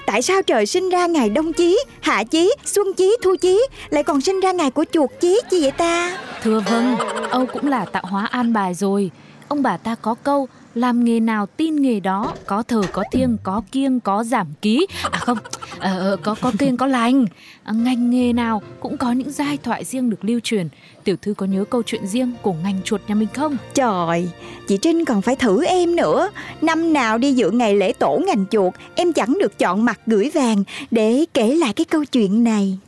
Tại 0.06 0.22
sao 0.22 0.42
trời 0.42 0.66
sinh 0.66 0.90
ra 0.90 1.06
ngày 1.06 1.30
đông 1.30 1.52
chí, 1.52 1.78
hạ 2.00 2.24
chí, 2.24 2.54
xuân 2.64 2.86
chí, 2.96 3.16
thu 3.22 3.36
chí 3.40 3.60
Lại 3.90 4.02
còn 4.02 4.20
sinh 4.20 4.40
ra 4.40 4.52
ngày 4.52 4.70
của 4.70 4.84
chuột 4.92 5.10
chí 5.20 5.40
chi 5.50 5.60
vậy 5.62 5.70
ta? 5.70 6.18
Thưa 6.42 6.60
vâng, 6.60 6.96
Âu 7.30 7.46
cũng 7.46 7.68
là 7.68 7.84
tạo 7.84 8.04
hóa 8.06 8.26
an 8.26 8.52
bài 8.52 8.74
rồi. 8.74 9.10
Ông 9.50 9.62
bà 9.62 9.76
ta 9.76 9.94
có 9.94 10.14
câu 10.14 10.48
làm 10.74 11.04
nghề 11.04 11.20
nào 11.20 11.46
tin 11.46 11.76
nghề 11.76 12.00
đó 12.00 12.34
có 12.46 12.62
thờ 12.62 12.82
có 12.92 13.04
thiêng 13.12 13.36
có 13.42 13.62
kiêng 13.72 14.00
có 14.00 14.24
giảm 14.24 14.46
ký. 14.62 14.86
À 15.10 15.18
không 15.18 15.38
ờ, 15.78 15.98
ờ, 15.98 16.16
có 16.16 16.34
có 16.40 16.52
kiêng 16.58 16.76
có 16.76 16.86
lành. 16.86 17.24
À, 17.62 17.72
ngành 17.72 18.10
nghề 18.10 18.32
nào 18.32 18.62
cũng 18.80 18.96
có 18.96 19.12
những 19.12 19.30
giai 19.30 19.56
thoại 19.56 19.84
riêng 19.84 20.10
được 20.10 20.24
lưu 20.24 20.40
truyền. 20.42 20.68
Tiểu 21.04 21.16
thư 21.22 21.34
có 21.34 21.46
nhớ 21.46 21.64
câu 21.70 21.82
chuyện 21.82 22.06
riêng 22.06 22.32
của 22.42 22.52
ngành 22.52 22.80
chuột 22.84 23.00
nhà 23.08 23.14
mình 23.14 23.28
không? 23.34 23.56
Trời, 23.74 24.28
chị 24.68 24.76
Trinh 24.76 25.04
còn 25.04 25.22
phải 25.22 25.36
thử 25.36 25.64
em 25.64 25.96
nữa. 25.96 26.30
Năm 26.62 26.92
nào 26.92 27.18
đi 27.18 27.32
dự 27.32 27.50
ngày 27.50 27.74
lễ 27.74 27.92
tổ 27.92 28.20
ngành 28.26 28.44
chuột 28.50 28.74
Em 28.94 29.12
chẳng 29.12 29.38
được 29.40 29.58
chọn 29.58 29.84
mặt 29.84 30.00
gửi 30.06 30.30
vàng 30.34 30.64
Để 30.90 31.24
kể 31.34 31.54
lại 31.54 31.72
cái 31.72 31.84
câu 31.84 32.04
chuyện 32.04 32.44
này. 32.44 32.78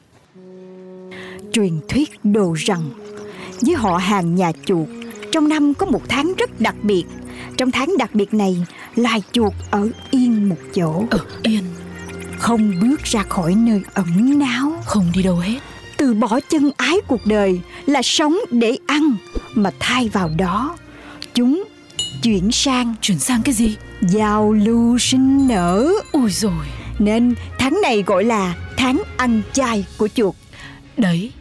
Truyền 1.52 1.80
thuyết 1.88 2.24
đồ 2.24 2.54
rằng 2.58 2.82
Với 3.60 3.74
họ 3.74 3.96
hàng 3.96 4.34
nhà 4.34 4.52
chuột 4.64 4.88
trong 5.32 5.48
năm 5.48 5.74
có 5.74 5.86
một 5.86 6.02
tháng 6.08 6.32
rất 6.38 6.60
đặc 6.60 6.74
biệt. 6.82 7.04
Trong 7.56 7.70
tháng 7.70 7.94
đặc 7.98 8.14
biệt 8.14 8.34
này 8.34 8.66
Loài 8.96 9.22
chuột 9.32 9.52
ở 9.70 9.88
yên 10.10 10.48
một 10.48 10.56
chỗ. 10.74 11.04
Ở 11.10 11.18
yên? 11.42 11.62
Không 12.38 12.72
bước 12.80 13.02
ra 13.04 13.22
khỏi 13.22 13.54
nơi 13.54 13.82
ẩn 13.94 14.38
náu. 14.38 14.82
Không 14.84 15.12
đi 15.14 15.22
đâu 15.22 15.36
hết. 15.36 15.58
Từ 15.96 16.14
bỏ 16.14 16.40
chân 16.50 16.70
ái 16.76 16.96
cuộc 17.06 17.26
đời 17.26 17.60
là 17.86 18.02
sống 18.02 18.36
để 18.50 18.76
ăn 18.86 19.16
mà 19.54 19.70
thay 19.80 20.08
vào 20.08 20.30
đó 20.38 20.76
chúng 21.34 21.64
chuyển 22.22 22.52
sang 22.52 22.94
chuyển 23.00 23.18
sang 23.18 23.42
cái 23.42 23.54
gì? 23.54 23.76
Giao 24.00 24.52
lưu 24.52 24.98
sinh 24.98 25.48
nở. 25.48 25.92
Ui 26.12 26.30
rồi 26.30 26.66
nên 26.98 27.34
tháng 27.58 27.80
này 27.82 28.02
gọi 28.02 28.24
là 28.24 28.56
tháng 28.76 29.02
ăn 29.16 29.42
chay 29.52 29.84
của 29.98 30.08
chuột. 30.08 30.34
Đấy, 30.96 31.32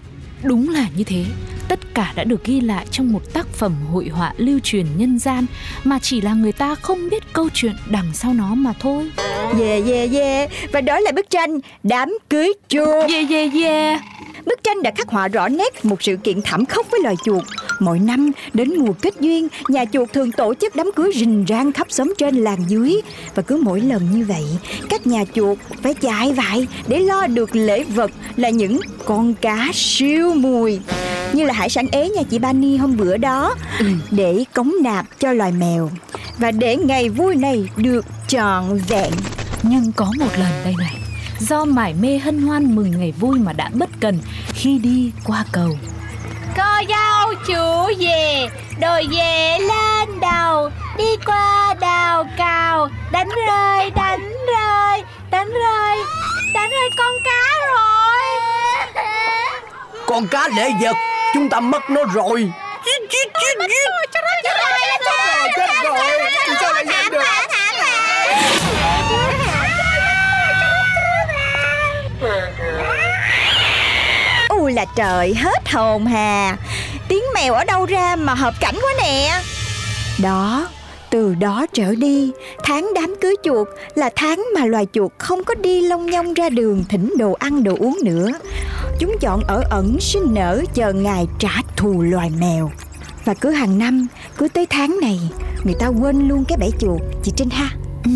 đúng 0.44 0.70
là 0.70 0.88
như 0.96 1.04
thế. 1.04 1.26
Tất 1.72 1.80
cả 1.94 2.14
đã 2.16 2.24
được 2.24 2.44
ghi 2.44 2.62
lại 2.62 2.86
trong 2.92 3.12
một 3.12 3.34
tác 3.34 3.48
phẩm 3.48 3.76
hội 3.94 4.08
họa 4.08 4.34
lưu 4.38 4.60
truyền 4.64 4.86
nhân 4.98 5.20
gian 5.20 5.46
mà 5.84 6.00
chỉ 6.02 6.22
là 6.22 6.34
người 6.34 6.52
ta 6.52 6.76
không 6.76 7.10
biết 7.10 7.24
câu 7.34 7.50
chuyện 7.54 7.74
đằng 7.90 8.12
sau 8.14 8.34
nó 8.34 8.56
mà 8.56 8.74
thôi. 8.80 9.12
yeah 9.60 9.86
yeah 9.88 10.12
yeah 10.12 10.52
và 10.72 10.82
đó 10.82 11.00
là 11.00 11.12
bức 11.12 11.30
tranh 11.30 11.60
đám 11.84 12.18
cưới 12.30 12.54
chuột 12.68 13.10
Yeah 13.10 13.30
yeah 13.30 13.54
yeah. 13.54 14.02
Bức 14.46 14.64
tranh 14.64 14.84
đã 14.84 14.92
khắc 14.96 15.08
họa 15.10 15.28
rõ 15.28 15.48
nét 15.48 15.86
một 15.86 16.04
sự 16.04 16.16
kiện 16.16 16.42
thảm 16.42 16.66
khốc 16.66 16.92
với 16.92 17.00
loài 17.04 17.16
chuột. 17.26 17.44
Mỗi 17.80 18.00
năm 18.00 18.32
đến 18.54 18.76
mùa 18.76 18.94
kết 19.02 19.14
duyên, 19.20 19.48
nhà 19.68 19.86
chuột 19.86 20.14
thường 20.14 20.32
tổ 20.32 20.54
chức 20.54 20.76
đám 20.76 20.92
cưới 20.96 21.12
rình 21.16 21.46
rang 21.48 21.72
khắp 21.72 21.88
xóm 21.90 22.14
trên 22.18 22.36
làng 22.36 22.64
dưới. 22.68 23.02
Và 23.36 23.44
cứ 23.44 23.62
mỗi 23.64 23.82
lần 23.82 24.12
như 24.12 24.26
vậy, 24.26 24.44
các 24.90 25.08
nhà 25.08 25.24
chuột 25.36 25.58
phải 25.84 25.94
chạy 25.94 26.34
vại 26.34 26.68
để 26.88 27.00
lo 27.00 27.28
được 27.28 27.56
lễ 27.56 27.84
vật 27.84 28.12
là 28.36 28.50
những 28.50 28.80
con 29.06 29.34
cá 29.34 29.70
siêu 29.74 30.34
mùi. 30.34 30.80
Như 31.34 31.44
là 31.44 31.54
hải 31.54 31.70
sản 31.70 31.88
ế 31.92 32.10
nhà 32.10 32.22
chị 32.30 32.40
Bani 32.40 32.78
hôm 32.78 32.98
bữa 32.98 33.18
đó. 33.18 33.56
Ừ. 33.80 33.86
Để 34.12 34.44
cống 34.54 34.74
nạp 34.84 35.06
cho 35.20 35.34
loài 35.34 35.52
mèo. 35.52 35.90
Và 36.38 36.52
để 36.52 36.78
ngày 36.78 37.10
vui 37.10 37.36
này 37.36 37.70
được 37.76 38.06
trọn 38.28 38.78
vẹn. 38.88 39.12
Nhưng 39.64 39.92
có 39.92 40.06
một 40.20 40.30
lần 40.38 40.52
đây 40.64 40.76
này 40.78 40.96
Do 41.40 41.66
mải 41.66 41.94
mê 41.94 42.18
hân 42.18 42.42
hoan 42.42 42.76
mừng 42.76 43.00
ngày 43.00 43.14
vui 43.20 43.40
mà 43.40 43.54
đã 43.54 43.70
bất 43.74 43.90
cần 44.00 44.20
khi 44.54 44.78
đi 44.78 45.12
qua 45.26 45.46
cầu. 45.52 45.78
Cô 46.58 46.64
dâu 46.90 47.34
chủ 47.48 47.94
về 48.00 48.48
Đồi 48.82 49.04
về 49.12 49.58
lên 49.60 50.20
đầu 50.22 50.70
Đi 50.98 51.18
qua 51.26 51.76
đào 51.82 52.24
cào. 52.38 52.90
Đánh 53.12 53.30
rơi 53.48 53.92
đánh 53.96 54.34
rơi 54.48 55.04
Đánh 55.32 55.50
rơi 55.50 55.98
Đánh 56.54 56.70
rơi 56.70 56.90
con 56.98 57.14
cá 57.24 57.44
rồi. 57.68 58.22
Con 60.08 60.28
cá 60.28 60.48
lệ 60.58 60.70
vật 60.82 61.11
Chúng 61.34 61.50
ta 61.50 61.60
mất 61.60 61.90
nó 61.90 62.04
rồi. 62.14 62.52
Chít 62.86 63.02
chít 63.10 63.28
chít 63.42 63.58
chít 63.60 63.90
Chết 64.14 64.22
rồi 64.24 64.38
chết 64.44 64.56
rồi 64.62 66.02
Sao 66.62 66.74
lại 66.74 66.86
vậy 66.86 67.10
được. 67.12 67.24
U 74.50 74.68
là 74.68 74.86
trời 74.96 75.34
hết 75.34 75.70
hồn 75.70 76.06
hà. 76.06 76.58
Tiếng 77.08 77.24
mèo 77.36 77.54
ở 77.54 77.64
đâu 77.64 77.86
ra 77.86 78.16
mà 78.16 78.34
hợp 78.34 78.54
cảnh 78.60 78.76
quá 78.82 78.94
nè? 78.98 79.42
Đó 80.24 80.68
từ 81.10 81.36
đó 81.40 81.66
trở 81.74 81.96
đi, 81.96 82.32
tháng 82.64 82.92
đám 82.96 83.16
cưới 83.22 83.36
chuột 83.44 83.68
là 83.96 84.10
tháng 84.16 84.46
mà 84.56 84.66
loài 84.66 84.88
chuột 84.94 85.12
không 85.18 85.44
có 85.44 85.56
đi 85.56 85.82
long 85.82 86.06
nhong 86.06 86.34
ra 86.34 86.50
đường 86.50 86.84
thỉnh 86.90 87.14
đồ 87.18 87.34
ăn 87.40 87.64
đồ 87.64 87.76
uống 87.80 87.98
nữa. 88.04 88.32
Chúng 89.02 89.16
chọn 89.20 89.44
ở 89.44 89.64
ẩn 89.70 90.00
sinh 90.00 90.34
nở 90.34 90.64
chờ 90.74 90.94
ngày 90.94 91.28
trả 91.40 91.62
thù 91.78 92.02
loài 92.02 92.32
mèo. 92.40 92.72
Và 93.26 93.34
cứ 93.34 93.50
hàng 93.50 93.78
năm, 93.78 94.08
cứ 94.38 94.48
tới 94.48 94.66
tháng 94.70 94.98
này, 95.02 95.20
người 95.64 95.74
ta 95.80 95.88
quên 95.88 96.28
luôn 96.28 96.46
cái 96.48 96.58
bẫy 96.58 96.72
chuột, 96.80 97.02
chị 97.24 97.32
Trinh 97.36 97.50
ha. 97.50 97.70
Ừ, 98.04 98.12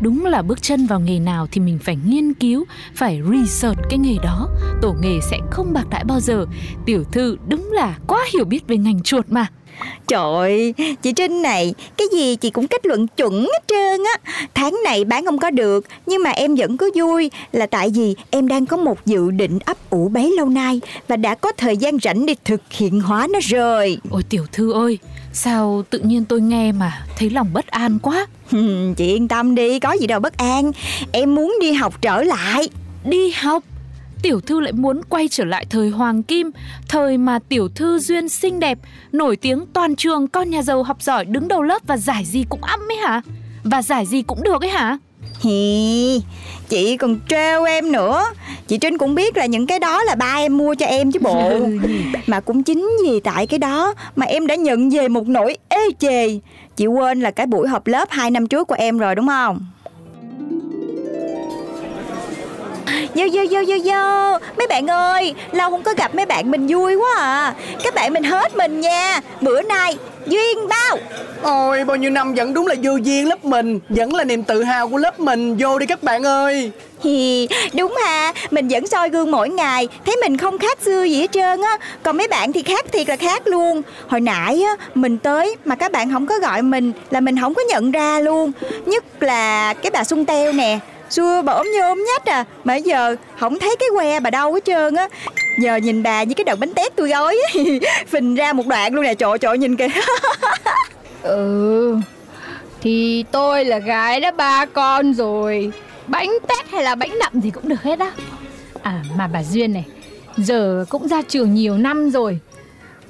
đúng 0.00 0.26
là 0.26 0.42
bước 0.42 0.62
chân 0.62 0.86
vào 0.86 1.00
nghề 1.00 1.18
nào 1.18 1.46
thì 1.52 1.60
mình 1.60 1.78
phải 1.84 1.96
nghiên 2.04 2.34
cứu, 2.34 2.64
phải 2.94 3.20
research 3.30 3.78
cái 3.90 3.98
nghề 3.98 4.16
đó. 4.22 4.48
Tổ 4.82 4.94
nghề 5.00 5.20
sẽ 5.30 5.38
không 5.50 5.72
bạc 5.72 5.88
đãi 5.90 6.04
bao 6.04 6.20
giờ. 6.20 6.46
Tiểu 6.86 7.04
thư 7.12 7.36
đúng 7.48 7.72
là 7.72 7.98
quá 8.06 8.18
hiểu 8.32 8.44
biết 8.44 8.66
về 8.66 8.76
ngành 8.76 9.02
chuột 9.02 9.24
mà. 9.28 9.46
Trời 10.08 10.34
ơi, 10.34 10.74
chị 11.02 11.12
Trinh 11.12 11.42
này, 11.42 11.74
cái 11.96 12.06
gì 12.12 12.36
chị 12.36 12.50
cũng 12.50 12.68
kết 12.68 12.86
luận 12.86 13.06
chuẩn 13.06 13.40
hết 13.42 13.62
trơn 13.66 14.00
á. 14.04 14.44
Tháng 14.54 14.80
này 14.84 15.04
bán 15.04 15.24
không 15.24 15.38
có 15.38 15.50
được, 15.50 15.86
nhưng 16.06 16.22
mà 16.22 16.30
em 16.30 16.54
vẫn 16.54 16.76
có 16.76 16.86
vui 16.94 17.30
là 17.52 17.66
tại 17.66 17.90
vì 17.94 18.14
em 18.30 18.48
đang 18.48 18.66
có 18.66 18.76
một 18.76 19.06
dự 19.06 19.30
định 19.30 19.58
ấp 19.64 19.90
ủ 19.90 20.08
bấy 20.08 20.34
lâu 20.36 20.46
nay 20.46 20.80
và 21.08 21.16
đã 21.16 21.34
có 21.34 21.52
thời 21.52 21.76
gian 21.76 21.98
rảnh 22.02 22.26
để 22.26 22.34
thực 22.44 22.60
hiện 22.70 23.00
hóa 23.00 23.26
nó 23.32 23.38
rồi. 23.42 23.98
Ôi 24.10 24.22
tiểu 24.28 24.46
thư 24.52 24.72
ơi, 24.72 24.98
sao 25.32 25.84
tự 25.90 25.98
nhiên 25.98 26.24
tôi 26.24 26.40
nghe 26.40 26.72
mà 26.72 27.06
thấy 27.18 27.30
lòng 27.30 27.50
bất 27.52 27.66
an 27.66 27.98
quá. 28.02 28.26
Chị 28.96 29.06
yên 29.06 29.28
tâm 29.28 29.54
đi, 29.54 29.78
có 29.78 29.92
gì 29.92 30.06
đâu 30.06 30.20
bất 30.20 30.36
an. 30.38 30.72
Em 31.12 31.34
muốn 31.34 31.56
đi 31.60 31.72
học 31.72 32.02
trở 32.02 32.22
lại. 32.22 32.68
Đi 33.04 33.30
học 33.30 33.62
Tiểu 34.22 34.40
thư 34.40 34.60
lại 34.60 34.72
muốn 34.72 35.00
quay 35.08 35.28
trở 35.28 35.44
lại 35.44 35.66
thời 35.70 35.90
hoàng 35.90 36.22
kim 36.22 36.50
Thời 36.88 37.18
mà 37.18 37.38
tiểu 37.48 37.68
thư 37.68 37.98
duyên 37.98 38.28
xinh 38.28 38.60
đẹp 38.60 38.78
Nổi 39.12 39.36
tiếng 39.36 39.64
toàn 39.72 39.96
trường 39.96 40.28
Con 40.28 40.50
nhà 40.50 40.62
giàu 40.62 40.82
học 40.82 41.02
giỏi 41.02 41.24
đứng 41.24 41.48
đầu 41.48 41.62
lớp 41.62 41.82
Và 41.86 41.96
giải 41.96 42.24
gì 42.24 42.44
cũng 42.48 42.62
ăm 42.62 42.80
ấy 42.88 42.96
hả 42.96 43.22
Và 43.64 43.82
giải 43.82 44.06
gì 44.06 44.22
cũng 44.22 44.42
được 44.42 44.62
ấy 44.62 44.70
hả 44.70 44.98
Hi, 45.40 46.22
chị 46.68 46.96
còn 46.96 47.20
trêu 47.28 47.64
em 47.64 47.92
nữa. 47.92 48.24
Chị 48.68 48.78
Trinh 48.78 48.98
cũng 48.98 49.14
biết 49.14 49.36
là 49.36 49.46
những 49.46 49.66
cái 49.66 49.78
đó 49.78 50.04
là 50.04 50.14
ba 50.14 50.34
em 50.36 50.58
mua 50.58 50.74
cho 50.74 50.86
em 50.86 51.12
chứ 51.12 51.20
bộ. 51.22 51.52
Mà 52.26 52.40
cũng 52.40 52.62
chính 52.62 52.90
vì 53.04 53.20
tại 53.20 53.46
cái 53.46 53.58
đó 53.58 53.94
mà 54.16 54.26
em 54.26 54.46
đã 54.46 54.54
nhận 54.54 54.90
về 54.90 55.08
một 55.08 55.28
nỗi 55.28 55.56
ê 55.68 55.88
chề. 55.98 56.38
Chị 56.76 56.86
quên 56.86 57.20
là 57.20 57.30
cái 57.30 57.46
buổi 57.46 57.68
họp 57.68 57.86
lớp 57.86 58.10
2 58.10 58.30
năm 58.30 58.46
trước 58.46 58.68
của 58.68 58.74
em 58.74 58.98
rồi 58.98 59.14
đúng 59.14 59.26
không? 59.26 59.60
Vô 63.14 63.26
vô 63.32 63.42
vô 63.50 63.60
vô 63.68 63.76
vô. 63.84 64.38
Mấy 64.58 64.66
bạn 64.66 64.86
ơi 64.86 65.34
Lâu 65.52 65.70
không 65.70 65.82
có 65.82 65.94
gặp 65.96 66.14
mấy 66.14 66.26
bạn 66.26 66.50
mình 66.50 66.66
vui 66.66 66.94
quá 66.94 67.14
à. 67.18 67.54
Các 67.84 67.94
bạn 67.94 68.12
mình 68.12 68.24
hết 68.24 68.56
mình 68.56 68.80
nha. 68.80 69.20
Bữa 69.40 69.62
nay 69.62 69.96
Duyên 70.26 70.68
bao. 70.68 70.98
Ôi 71.42 71.84
bao 71.84 71.96
nhiêu 71.96 72.10
năm 72.10 72.34
vẫn 72.34 72.54
đúng 72.54 72.66
là 72.66 72.74
vô 72.82 72.96
duyên 72.96 73.28
lớp 73.28 73.44
mình 73.44 73.80
Vẫn 73.88 74.14
là 74.14 74.24
niềm 74.24 74.42
tự 74.42 74.62
hào 74.62 74.88
của 74.88 74.96
lớp 74.96 75.20
mình. 75.20 75.56
Vô 75.56 75.78
đi 75.78 75.86
các 75.86 76.02
bạn 76.02 76.22
ơi. 76.26 76.72
Hi, 77.04 77.48
đúng 77.74 77.94
ha, 78.04 78.32
mình 78.50 78.68
vẫn 78.68 78.86
soi 78.86 79.08
gương 79.08 79.30
mỗi 79.30 79.48
ngày. 79.48 79.88
Thấy 80.06 80.16
mình 80.22 80.36
không 80.36 80.58
khác 80.58 80.78
xưa 80.84 81.04
gì 81.04 81.20
hết 81.20 81.32
trơn 81.32 81.62
á. 81.62 81.78
Còn 82.02 82.16
mấy 82.16 82.28
bạn 82.28 82.52
thì 82.52 82.62
khác 82.62 82.84
thiệt 82.92 83.08
là 83.08 83.16
khác 83.16 83.46
luôn. 83.46 83.82
Hồi 84.08 84.20
nãy 84.20 84.62
á, 84.62 84.86
mình 84.94 85.18
tới 85.18 85.56
mà 85.64 85.74
các 85.74 85.92
bạn 85.92 86.12
không 86.12 86.26
có 86.26 86.38
gọi 86.38 86.62
mình 86.62 86.92
Là 87.10 87.20
mình 87.20 87.40
không 87.40 87.54
có 87.54 87.62
nhận 87.68 87.90
ra 87.90 88.20
luôn. 88.20 88.52
Nhất 88.86 89.22
là 89.22 89.74
cái 89.74 89.90
bà 89.90 90.04
Xuân 90.04 90.24
Teo 90.24 90.52
nè 90.52 90.78
Xưa 91.10 91.42
bà 91.42 91.52
ốm 91.52 91.66
như 91.72 91.80
ốm 91.80 92.04
nhách 92.06 92.24
à. 92.24 92.44
Mà 92.64 92.76
giờ 92.76 93.16
không 93.38 93.58
thấy 93.58 93.76
cái 93.78 93.88
que 93.96 94.20
bà 94.20 94.30
đâu 94.30 94.54
hết 94.54 94.64
trơn 94.64 94.94
á. 94.94 95.08
Giờ 95.58 95.76
nhìn 95.76 96.02
bà 96.02 96.24
với 96.24 96.34
cái 96.34 96.44
đợt 96.44 96.56
bánh 96.58 96.74
tét 96.74 96.96
tôi 96.96 97.08
gói 97.08 97.38
á, 97.46 97.62
Phình 98.06 98.34
ra 98.34 98.52
một 98.52 98.66
đoạn 98.66 98.94
luôn 98.94 99.04
nè 99.04 99.14
Trời 99.14 99.38
trời 99.38 99.58
nhìn 99.58 99.76
kìa. 99.76 99.88
Ừ 101.22 101.96
Thì 102.80 103.24
tôi 103.30 103.64
là 103.64 103.78
gái 103.78 104.20
đã 104.20 104.30
ba 104.30 104.64
con 104.66 105.14
rồi. 105.14 105.72
Bánh 106.06 106.38
tét 106.48 106.70
hay 106.70 106.82
là 106.82 106.94
bánh 106.94 107.18
nậm 107.18 107.40
gì 107.40 107.50
cũng 107.50 107.68
được 107.68 107.82
hết 107.82 107.98
á. 107.98 108.12
À 108.82 109.02
mà 109.16 109.26
bà 109.26 109.42
Duyên 109.42 109.72
này 109.72 109.84
Giờ 110.36 110.84
cũng 110.88 111.08
ra 111.08 111.22
trường 111.28 111.54
nhiều 111.54 111.78
năm 111.78 112.10
rồi. 112.10 112.38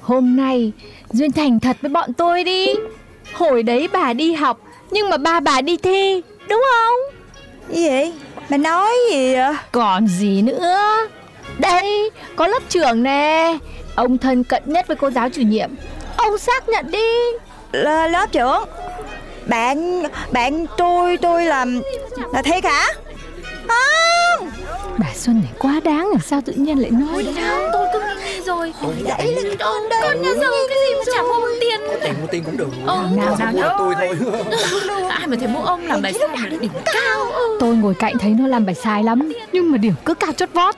Hôm 0.01 0.35
nay 0.35 0.71
Duyên 1.11 1.31
thành 1.31 1.59
thật 1.59 1.77
với 1.81 1.89
bọn 1.89 2.13
tôi 2.13 2.43
đi. 2.43 2.67
Hồi 3.33 3.63
đấy 3.63 3.87
bà 3.93 4.13
đi 4.13 4.33
học 4.33 4.59
Nhưng 4.91 5.09
mà 5.09 5.17
ba 5.17 5.39
bà 5.39 5.61
đi 5.61 5.77
thi 5.77 6.21
Đúng 6.49 6.63
không? 6.71 7.20
Gì 7.69 7.89
vậy? 7.89 8.13
Bà 8.49 8.57
nói 8.57 8.89
gì 9.11 9.35
vậy? 9.35 9.53
Còn 9.71 10.07
gì 10.07 10.41
nữa 10.41 10.77
Đây 11.59 12.09
có 12.35 12.47
lớp 12.47 12.63
trưởng 12.69 13.03
nè 13.03 13.57
Ông 13.95 14.17
thân 14.17 14.43
cận 14.43 14.63
nhất 14.65 14.87
với 14.87 14.95
cô 14.97 15.09
giáo 15.11 15.29
chủ 15.29 15.41
nhiệm 15.41 15.69
Ông 16.17 16.37
xác 16.37 16.69
nhận 16.69 16.91
đi 16.91 17.07
L- 17.71 18.07
lớp 18.09 18.27
trưởng 18.31 18.63
Bạn 19.45 20.03
bạn 20.31 20.65
tôi 20.77 21.17
tôi 21.17 21.45
làm 21.45 21.81
là 22.33 22.41
thiệt 22.41 22.63
hả? 22.65 22.85
Không 23.67 23.77
Bà 24.97 25.07
Xuân 25.15 25.35
này 25.43 25.51
quá 25.59 25.79
đáng 25.83 26.09
làm 26.11 26.19
sao 26.21 26.41
tự 26.45 26.53
nhiên 26.53 26.79
lại 26.81 26.91
nói 26.91 27.25
thế? 27.35 27.69
Tôi 27.73 27.87
cứ 27.93 27.99
nghĩ 28.25 28.41
rồi. 28.45 28.73
Đấy 29.17 29.35
là 29.43 29.55
con 29.59 29.89
đây 29.89 29.99
Con 30.03 30.21
nhà 30.21 30.33
giàu 30.41 30.51
cái 30.69 30.77
gì 30.87 30.95
mà 30.97 31.03
chả 31.15 31.21
mua 31.21 31.47
tiền. 31.61 31.79
Tiền 32.03 32.13
mua 32.21 32.27
tiền 32.27 32.43
cũng 32.43 32.57
được. 32.57 32.67
Ờ, 32.85 33.07
nào 33.15 33.35
nào 33.39 33.51
nào. 33.51 33.75
Tôi 33.79 33.93
thôi. 33.99 35.03
Ai 35.09 35.27
mà 35.27 35.35
thấy 35.39 35.47
mua 35.47 35.61
ông 35.61 35.85
làm 35.87 36.01
bài 36.01 36.13
sai 36.13 36.27
mà 36.27 36.47
lại 36.47 36.57
đỉnh 36.61 36.71
cao. 36.85 37.31
ừ. 37.31 37.57
Tôi 37.59 37.75
ngồi 37.75 37.93
cạnh 37.93 38.17
thấy 38.19 38.31
nó 38.39 38.47
làm 38.47 38.65
bài 38.65 38.75
sai 38.75 39.03
lắm 39.03 39.31
Nhưng 39.51 39.71
mà 39.71 39.77
điểm 39.77 39.93
cứ 40.05 40.13
cao 40.13 40.31
chót 40.37 40.49
vót 40.53 40.75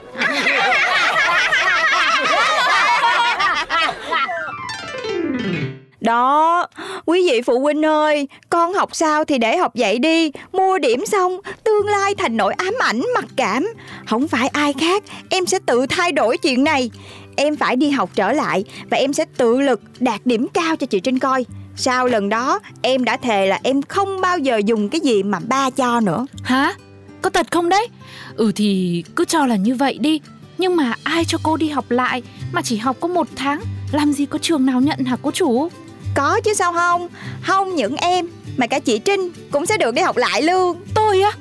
Đó, 6.04 6.68
quý 7.06 7.30
vị 7.32 7.42
phụ 7.42 7.60
huynh 7.60 7.86
ơi, 7.86 8.28
con 8.50 8.74
học 8.74 8.96
sao 8.96 9.26
thì 9.26 9.38
để 9.38 9.58
học 9.58 9.72
vậy 9.76 10.00
đi, 10.00 10.32
mua 10.52 10.78
điểm 10.78 11.06
xong, 11.06 11.39
tương 11.63 11.88
lai 11.88 12.16
thành 12.16 12.38
nỗi 12.38 12.54
ám 12.54 12.74
ảnh 12.80 13.02
mặc 13.16 13.26
cảm. 13.36 13.74
Không 14.08 14.28
phải 14.28 14.48
ai 14.48 14.74
khác, 14.74 15.04
em 15.30 15.46
sẽ 15.46 15.60
tự 15.66 15.86
thay 15.86 16.12
đổi 16.12 16.38
chuyện 16.38 16.63
này. 16.63 16.92
Em 17.36 17.56
phải 17.56 17.76
đi 17.76 17.89
học 17.89 18.10
trở 18.16 18.32
lại 18.32 18.63
và 18.89 18.98
em 18.98 19.13
sẽ 19.13 19.26
tự 19.38 19.62
lực 19.62 19.82
đạt 20.00 20.22
điểm 20.26 20.48
cao 20.54 20.76
cho 20.76 20.88
chị 20.88 21.00
Trinh 21.00 21.20
coi. 21.20 21.46
Sau 21.76 22.08
lần 22.08 22.30
đó, 22.30 22.60
em 22.82 23.04
đã 23.04 23.18
thề 23.18 23.48
là 23.48 23.60
em 23.63 23.82
không 23.82 24.22
bao 24.22 24.39
giờ 24.39 24.62
dùng 24.66 24.89
cái 24.89 25.02
gì 25.02 25.24
mà 25.24 25.39
ba 25.48 25.70
cho 25.70 26.00
nữa. 26.00 26.26
Hả? 26.44 26.74
Có 27.22 27.30
thật 27.30 27.48
không 27.52 27.70
đấy? 27.70 27.88
Ừ 28.36 28.52
thì 28.56 29.04
cứ 29.16 29.26
cho 29.26 29.46
là 29.46 29.56
như 29.56 29.76
vậy 29.76 29.98
đi 30.02 30.22
Nhưng 30.58 30.76
mà 30.76 30.94
ai 31.04 31.26
cho 31.26 31.38
cô 31.44 31.58
đi 31.58 31.70
học 31.70 31.92
lại 31.92 32.22
Mà 32.52 32.62
chỉ 32.62 32.78
học 32.78 32.98
có 33.00 33.08
một 33.08 33.28
tháng 33.36 33.62
Làm 33.92 34.13
gì 34.13 34.26
có 34.26 34.38
trường 34.38 34.66
nào 34.66 34.82
nhận 34.82 35.00
hả 35.00 35.18
cô 35.22 35.32
chủ 35.32 35.70
có 36.15 36.39
chứ 36.43 36.54
sao 36.54 36.73
không? 36.73 37.08
Không 37.41 37.76
những 37.76 37.95
em, 37.95 38.28
mà 38.58 38.67
cả 38.67 38.80
chị 38.80 38.99
Trinh 38.99 39.32
cũng 39.52 39.65
sẽ 39.65 39.78
được 39.78 39.93
đi 39.93 40.02
học 40.02 40.17
lại 40.17 40.41
luôn. 40.41 40.78
Tôi 40.93 41.21
á? 41.21 41.32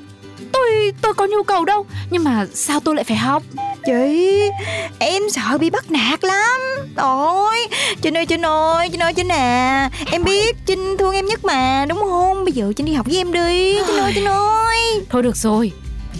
Tôi 0.51 0.93
tôi 1.01 1.13
có 1.13 1.25
nhu 1.25 1.43
cầu 1.43 1.65
đâu. 1.65 1.85
Nhưng 2.09 2.23
mà 2.23 2.45
sao 2.53 2.79
tôi 2.79 2.95
lại 2.95 3.03
phải 3.03 3.17
học? 3.17 3.43
Chị, 3.85 4.41
em 4.99 5.23
sợ 5.31 5.57
bị 5.57 5.69
bắt 5.69 5.91
nạt 5.91 6.23
lắm. 6.23 6.61
Ôi, 6.95 7.67
Trinh 8.01 8.17
ơi, 8.17 8.25
Trinh 8.25 8.45
ơi, 8.45 8.89
Trinh 8.91 9.03
ơi, 9.03 9.13
Trinh 9.13 9.31
à. 9.31 9.89
Em 10.11 10.23
biết 10.23 10.55
Trinh 10.65 10.97
thương 10.97 11.13
em 11.13 11.25
nhất 11.25 11.45
mà, 11.45 11.85
đúng 11.89 11.99
không? 11.99 12.45
Bây 12.45 12.51
giờ 12.53 12.73
Trinh 12.75 12.85
đi 12.85 12.93
học 12.93 13.05
với 13.05 13.17
em 13.17 13.33
đi. 13.33 13.79
Trinh 13.87 13.97
ơi, 13.97 14.11
Trinh 14.15 14.25
ơi. 14.25 15.05
Thôi 15.09 15.23
được 15.23 15.35
rồi. 15.37 15.71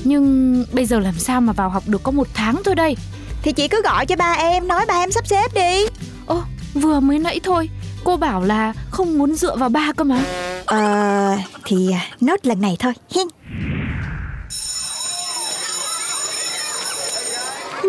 Nhưng 0.03 0.65
bây 0.71 0.85
giờ 0.85 0.99
làm 0.99 1.19
sao 1.19 1.41
mà 1.41 1.53
vào 1.53 1.69
học 1.69 1.83
được 1.87 2.03
có 2.03 2.11
một 2.11 2.27
tháng 2.33 2.61
thôi 2.65 2.75
đây? 2.75 2.95
Thì 3.43 3.51
chị 3.51 3.67
cứ 3.67 3.81
gọi 3.81 4.05
cho 4.05 4.15
ba 4.15 4.33
em, 4.33 4.67
nói 4.67 4.85
ba 4.85 4.93
em 4.93 5.11
sắp 5.11 5.27
xếp 5.27 5.53
đi. 5.53 5.85
Ô 6.25 6.41
vừa 6.73 6.99
mới 6.99 7.19
nãy 7.19 7.39
thôi 7.43 7.69
Cô 8.03 8.17
bảo 8.17 8.43
là 8.43 8.73
không 8.91 9.17
muốn 9.17 9.35
dựa 9.35 9.55
vào 9.55 9.69
ba 9.69 9.91
cơ 9.97 10.03
mà. 10.03 10.19
Ờ, 10.65 11.37
thì 11.65 11.91
à, 11.93 12.01
nốt 12.21 12.45
lần 12.45 12.61
này 12.61 12.75
thôi 12.79 12.93
hen 13.15 13.27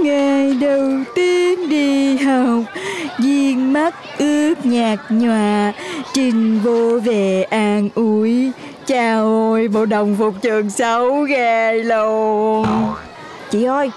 ngày 0.04 0.54
đầu 0.60 0.90
tiên 1.14 1.68
đi 1.68 2.16
học 2.16 2.64
viên 3.18 3.72
mắt 3.72 3.94
ướt 4.18 4.66
nhạt 4.66 4.98
nhòa 5.10 5.72
trình 6.12 6.60
vô 6.60 7.00
về 7.04 7.42
an 7.42 7.88
ủi. 7.94 8.50
Chào 8.86 9.24
ôi 9.24 9.68
bộ 9.68 9.84
đồng 9.86 10.16
phục 10.18 10.34
trường 10.42 10.70
xấu 10.70 11.22
ghê 11.22 11.72
luôn. 11.72 12.66
Chị 13.50 13.64
ơi 13.64 13.90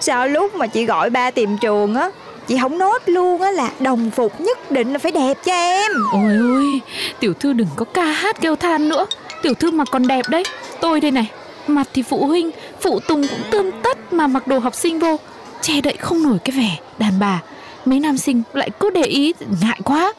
sao 0.00 0.28
lúc 0.28 0.54
mà 0.54 0.66
chị 0.66 0.86
gọi 0.86 1.10
ba 1.10 1.30
tìm 1.30 1.58
trường 1.58 1.94
á 1.94 2.10
chị 2.50 2.58
không 2.60 2.78
nốt 2.78 3.02
luôn 3.06 3.40
á 3.40 3.50
là 3.50 3.70
đồng 3.80 4.10
phục 4.10 4.40
nhất 4.40 4.70
định 4.70 4.92
là 4.92 4.98
phải 4.98 5.12
đẹp 5.12 5.34
cho 5.44 5.52
em. 5.52 5.92
Ôi 6.12 6.36
ôi, 6.40 6.80
tiểu 7.20 7.34
thư 7.34 7.52
đừng 7.52 7.66
có 7.76 7.84
ca 7.84 8.04
hát 8.04 8.40
kêu 8.40 8.56
than 8.56 8.88
nữa. 8.88 9.06
Tiểu 9.42 9.54
thư 9.54 9.70
mà 9.70 9.84
còn 9.84 10.06
đẹp 10.06 10.24
đấy. 10.28 10.44
Tôi 10.80 11.00
đây 11.00 11.10
này, 11.10 11.30
mặt 11.66 11.88
thì 11.94 12.02
phụ 12.02 12.26
huynh 12.26 12.50
Phụ 12.80 13.00
tùng 13.00 13.28
cũng 13.28 13.42
tươm 13.50 13.70
tất 13.82 14.12
mà 14.12 14.26
mặc 14.26 14.46
đồ 14.46 14.58
học 14.58 14.74
sinh 14.74 14.98
vô. 14.98 15.16
Che 15.62 15.80
đậy 15.80 15.96
không 15.96 16.22
nổi 16.22 16.38
cái 16.44 16.56
vẻ 16.56 16.76
đàn 16.98 17.20
bà. 17.20 17.42
Mấy 17.84 18.00
nam 18.00 18.18
sinh 18.18 18.42
lại 18.52 18.70
cứ 18.80 18.90
để 18.90 19.02
ý 19.02 19.32
Ngại 19.62 19.80
quá. 19.84 20.12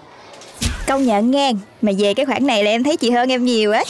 Công 0.87 1.05
nhận 1.05 1.31
nghe 1.31 1.53
mà 1.81 1.91
về 1.97 2.13
cái 2.13 2.25
khoản 2.25 2.47
này 2.47 2.63
là 2.63 2.71
em 2.71 2.83
thấy 2.83 2.97
chị 2.97 3.09
hơn 3.09 3.31
em 3.31 3.45
nhiều 3.45 3.71
á. 3.71 3.83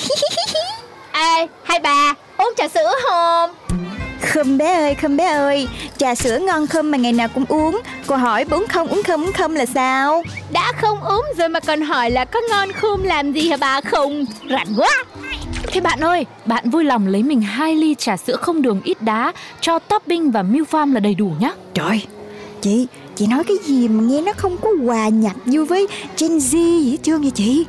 Ê, 1.12 1.48
hai 1.64 1.80
bà, 1.80 2.14
uống 2.38 2.54
trà 2.58 2.68
sữa 2.68 2.94
không? 3.04 3.52
Khum 4.22 4.58
bé 4.58 4.74
ơi, 4.74 4.96
khum 5.02 5.18
bé 5.18 5.26
ơi. 5.26 5.68
Trà 5.98 6.16
sữa 6.16 6.40
ngon 6.42 6.68
khum 6.68 6.92
mà 6.92 6.98
ngày 6.98 7.14
nào 7.14 7.28
cũng 7.28 7.46
uống. 7.46 7.82
Cô 8.08 8.16
hỏi 8.16 8.46
uống 8.52 8.66
không, 8.68 8.88
uống 8.88 9.04
không, 9.04 9.24
uống 9.24 9.34
không 9.34 9.56
là 9.56 9.66
sao? 9.66 10.24
Đã 10.52 10.72
không 10.82 11.02
uống 11.02 11.26
rồi 11.38 11.50
mà 11.50 11.60
còn 11.60 11.82
hỏi 11.82 12.12
là 12.12 12.26
có 12.26 12.40
ngon 12.50 12.70
khum 12.82 13.04
làm 13.04 13.32
gì 13.32 13.50
hả 13.50 13.58
bà 13.58 13.82
không? 13.82 14.26
Rảnh 14.50 14.74
quá! 14.78 15.04
Thế 15.68 15.82
bạn 15.82 16.00
ơi, 16.00 16.26
bạn 16.46 16.70
vui 16.70 16.84
lòng 16.84 17.08
lấy 17.08 17.24
mình 17.24 17.42
hai 17.42 17.76
ly 17.76 17.96
trà 17.96 18.18
sữa 18.18 18.36
không 18.36 18.62
đường 18.62 18.82
ít 18.84 19.02
đá 19.02 19.34
Cho 19.62 19.80
topping 19.80 20.32
và 20.32 20.44
milk 20.44 20.70
farm 20.70 20.94
là 20.94 21.00
đầy 21.00 21.16
đủ 21.16 21.32
nhá. 21.40 21.52
Trời, 21.74 22.06
chị, 22.62 22.88
chị 23.16 23.28
nói 23.28 23.44
cái 23.44 23.58
gì 23.64 23.88
mà 23.88 24.04
nghe 24.04 24.22
nó 24.22 24.34
không 24.38 24.58
có 24.58 24.70
hòa 24.86 25.10
nhập 25.10 25.36
vô 25.46 25.66
với 25.66 25.88
Gen 26.20 26.32
Z 26.32 26.80
gì 26.80 26.92
hết 26.92 26.98
trơn 27.04 27.22
vậy 27.22 27.32
chị? 27.36 27.66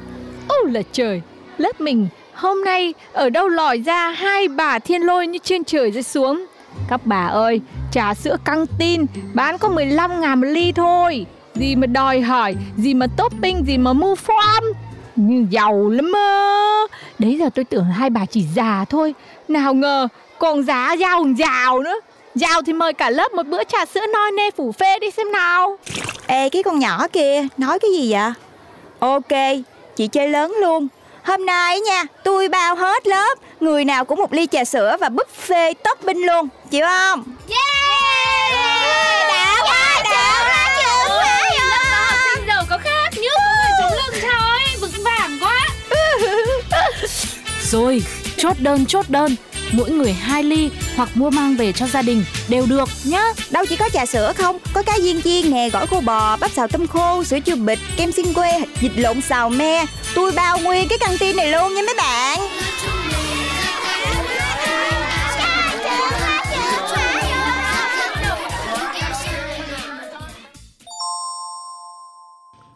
Ô 0.49 0.57
là 0.65 0.83
trời, 0.93 1.23
lớp 1.59 1.81
mình 1.81 2.09
hôm 2.35 2.65
nay 2.65 2.95
ở 3.13 3.31
đâu 3.31 3.49
lòi 3.49 3.79
ra 3.79 4.09
hai 4.11 4.49
bà 4.49 4.79
thiên 4.79 5.03
lôi 5.03 5.27
như 5.27 5.39
trên 5.39 5.65
trời 5.65 5.91
rơi 5.91 6.03
xuống. 6.03 6.47
Các 6.89 7.01
bà 7.05 7.27
ơi, 7.27 7.61
trà 7.93 8.15
sữa 8.15 8.37
căng 8.45 8.67
tin 8.79 9.07
bán 9.35 9.59
có 9.59 9.69
15 9.69 10.21
ngàn 10.21 10.41
một 10.41 10.47
ly 10.51 10.73
thôi. 10.73 11.27
Gì 11.55 11.77
mà 11.77 11.87
đòi 11.87 12.21
hỏi, 12.21 12.55
gì 12.77 12.95
mà 12.95 13.07
topping, 13.17 13.67
gì 13.67 13.79
mà 13.79 13.93
mua 13.93 14.15
form. 14.27 14.73
Nhưng 15.17 15.53
giàu 15.53 15.89
lắm 15.89 16.13
mơ. 16.13 16.87
Đấy 17.19 17.37
giờ 17.39 17.51
tôi 17.55 17.65
tưởng 17.65 17.85
hai 17.85 18.11
bà 18.11 18.27
chỉ 18.27 18.45
già 18.55 18.85
thôi. 18.89 19.15
Nào 19.49 19.75
ngờ 19.75 20.09
còn 20.39 20.63
giá 20.63 20.93
giàu 20.93 21.25
giàu 21.39 21.83
nữa. 21.83 22.01
Giàu 22.35 22.63
thì 22.63 22.73
mời 22.73 22.93
cả 22.93 23.11
lớp 23.11 23.33
một 23.33 23.47
bữa 23.47 23.65
trà 23.65 23.85
sữa 23.85 24.07
noi 24.13 24.31
nê 24.31 24.51
phủ 24.57 24.73
phê 24.73 24.99
đi 24.99 25.11
xem 25.11 25.33
nào. 25.33 25.79
Ê, 26.27 26.49
cái 26.49 26.63
con 26.63 26.79
nhỏ 26.79 27.09
kia, 27.09 27.47
nói 27.59 27.79
cái 27.79 27.91
gì 27.91 28.13
vậy 28.13 28.33
Ok, 28.99 29.63
chị 29.97 30.07
chơi 30.07 30.29
lớn 30.29 30.55
luôn 30.61 30.89
Hôm 31.25 31.47
nay 31.47 31.81
nha, 31.81 32.05
tôi 32.25 32.49
bao 32.49 32.75
hết 32.77 33.07
lớp 33.07 33.39
Người 33.61 33.85
nào 33.85 34.05
cũng 34.05 34.19
một 34.19 34.33
ly 34.33 34.47
trà 34.47 34.65
sữa 34.65 34.97
và 35.01 35.09
buffet 35.09 35.75
topping 35.75 36.27
luôn 36.27 36.49
Chịu 36.71 36.87
không? 36.87 37.25
Yeah! 37.49 38.53
Đã 39.29 39.57
quá, 39.63 40.03
đã 40.05 40.45
quá, 40.49 40.69
chưa 40.79 41.15
quá 41.15 41.41
sinh 42.35 42.47
giàu 42.47 42.65
có 42.71 42.79
khác 42.79 43.11
như 43.15 43.21
người 43.21 43.71
chống 43.81 43.93
lưng 43.93 44.23
thôi 44.23 44.59
Vững 44.81 45.05
vàng 45.05 45.39
quá. 45.41 45.69
Rồi, 47.63 48.03
chốt 48.37 48.57
đơn 48.59 48.87
chốt 48.87 49.09
đơn. 49.09 49.37
Mỗi 49.73 49.91
người 49.91 50.13
hai 50.13 50.43
ly 50.43 50.71
hoặc 50.97 51.09
mua 51.15 51.31
mang 51.31 51.57
về 51.57 51.73
cho 51.73 51.87
gia 51.87 52.03
đình 52.03 52.25
đều 52.49 52.67
được 52.67 52.89
nhá. 53.05 53.25
Đâu 53.51 53.65
chỉ 53.69 53.77
có 53.77 53.89
trà 53.89 54.07
sữa 54.07 54.33
không 54.37 54.59
Có 54.73 54.83
cá 54.83 54.93
viên 55.03 55.23
chiên 55.23 55.51
nè, 55.51 55.71
gỏi 55.71 55.87
khô 55.87 56.01
bò, 56.01 56.37
bắp 56.37 56.51
xào 56.51 56.69
tôm 56.69 56.87
khô, 56.87 57.25
sữa 57.25 57.39
chua 57.45 57.57
bịch, 57.57 57.79
kem 57.97 58.13
xiên 58.13 58.33
que, 58.33 58.61
vịt 58.81 58.93
lộn 58.97 59.21
xào 59.21 59.51
me. 59.51 59.85
Tôi 60.15 60.33
bao 60.33 60.59
nguyên 60.59 60.89
cái 60.89 60.99
căng 60.99 61.19
tin 61.21 61.37
này 61.37 61.53
luôn 61.53 61.75
nha 61.75 61.83
mấy 61.87 61.95
bạn. 61.97 62.41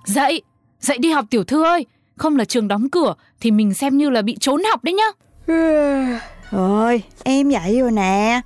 Dậy, 0.04 0.42
dậy 0.80 0.98
đi 0.98 1.10
học 1.10 1.24
tiểu 1.30 1.44
thư 1.44 1.64
ơi. 1.64 1.86
Không 2.16 2.36
là 2.36 2.44
trường 2.44 2.68
đóng 2.68 2.90
cửa 2.90 3.14
thì 3.40 3.50
mình 3.50 3.74
xem 3.74 3.98
như 3.98 4.10
là 4.10 4.22
bị 4.22 4.36
trốn 4.40 4.62
học 4.70 4.84
đấy 4.84 4.94
nhá 4.94 5.04
Rồi, 6.50 7.02
em 7.24 7.50
dậy 7.50 7.80
rồi 7.80 7.92
nè. 7.92 8.40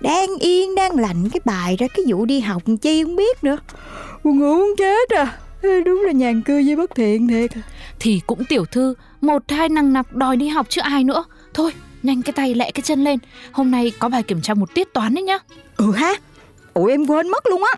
Đang 0.00 0.28
yên, 0.40 0.74
đang 0.74 0.98
lạnh 0.98 1.28
cái 1.32 1.40
bài 1.44 1.76
ra 1.78 1.86
cái 1.94 2.04
vụ 2.08 2.24
đi 2.24 2.40
học 2.40 2.62
chi 2.82 3.02
không 3.02 3.16
biết 3.16 3.44
nữa. 3.44 3.56
Buồn 4.24 4.38
ngủ 4.38 4.56
muốn 4.56 4.74
chết 4.78 5.10
à. 5.10 5.38
Ê, 5.62 5.80
Đúng 5.80 6.02
là 6.06 6.12
nhàn 6.12 6.42
cư 6.42 6.62
với 6.66 6.76
bất 6.76 6.94
thiện 6.94 7.28
thiệt. 7.28 7.50
Thì 8.00 8.20
cũng 8.26 8.44
tiểu 8.44 8.64
thư 8.64 8.94
Một 9.20 9.42
hai 9.48 9.68
năng 9.68 9.92
nặc 9.92 10.12
đòi 10.12 10.36
đi 10.36 10.48
học 10.48 10.66
chứ 10.68 10.80
ai 10.80 11.04
nữa. 11.04 11.24
Thôi, 11.54 11.72
nhanh 12.02 12.22
cái 12.22 12.32
tay 12.32 12.54
lẹ 12.54 12.70
cái 12.70 12.82
chân 12.82 13.04
lên. 13.04 13.18
Hôm 13.52 13.70
nay 13.70 13.92
có 13.98 14.08
bài 14.08 14.22
kiểm 14.22 14.42
tra 14.42 14.54
một 14.54 14.74
tiết 14.74 14.92
toán 14.94 15.14
đấy 15.14 15.22
nhá. 15.22 15.38
Ừ 15.76 15.92
ha. 15.92 16.14
Ủa 16.74 16.86
em 16.86 17.06
quên 17.06 17.28
mất 17.28 17.46
luôn 17.46 17.62
á. 17.64 17.74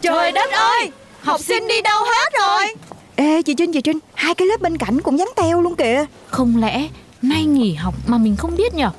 Trời 0.00 0.32
đất 0.32 0.50
ơi! 0.50 0.90
Học 1.20 1.40
sinh 1.40 1.68
đi 1.68 1.82
đâu 1.82 2.02
hết 2.04 2.32
rồi 2.38 2.74
Ê 3.16 3.42
chị 3.42 3.54
Trinh 3.54 3.72
chị 3.72 3.80
Trinh 3.80 3.98
Hai 4.14 4.34
cái 4.34 4.48
lớp 4.48 4.60
bên 4.60 4.76
cạnh 4.76 5.00
cũng 5.00 5.18
dám 5.18 5.28
teo 5.36 5.60
luôn 5.60 5.76
kìa. 5.76 6.04
Không 6.28 6.60
lẽ 6.60 6.88
nay 7.22 7.44
nghỉ 7.44 7.74
học 7.74 7.94
mà 8.06 8.18
mình 8.18 8.36
không 8.36 8.56
biết 8.56 8.74
nhở? 8.74 8.90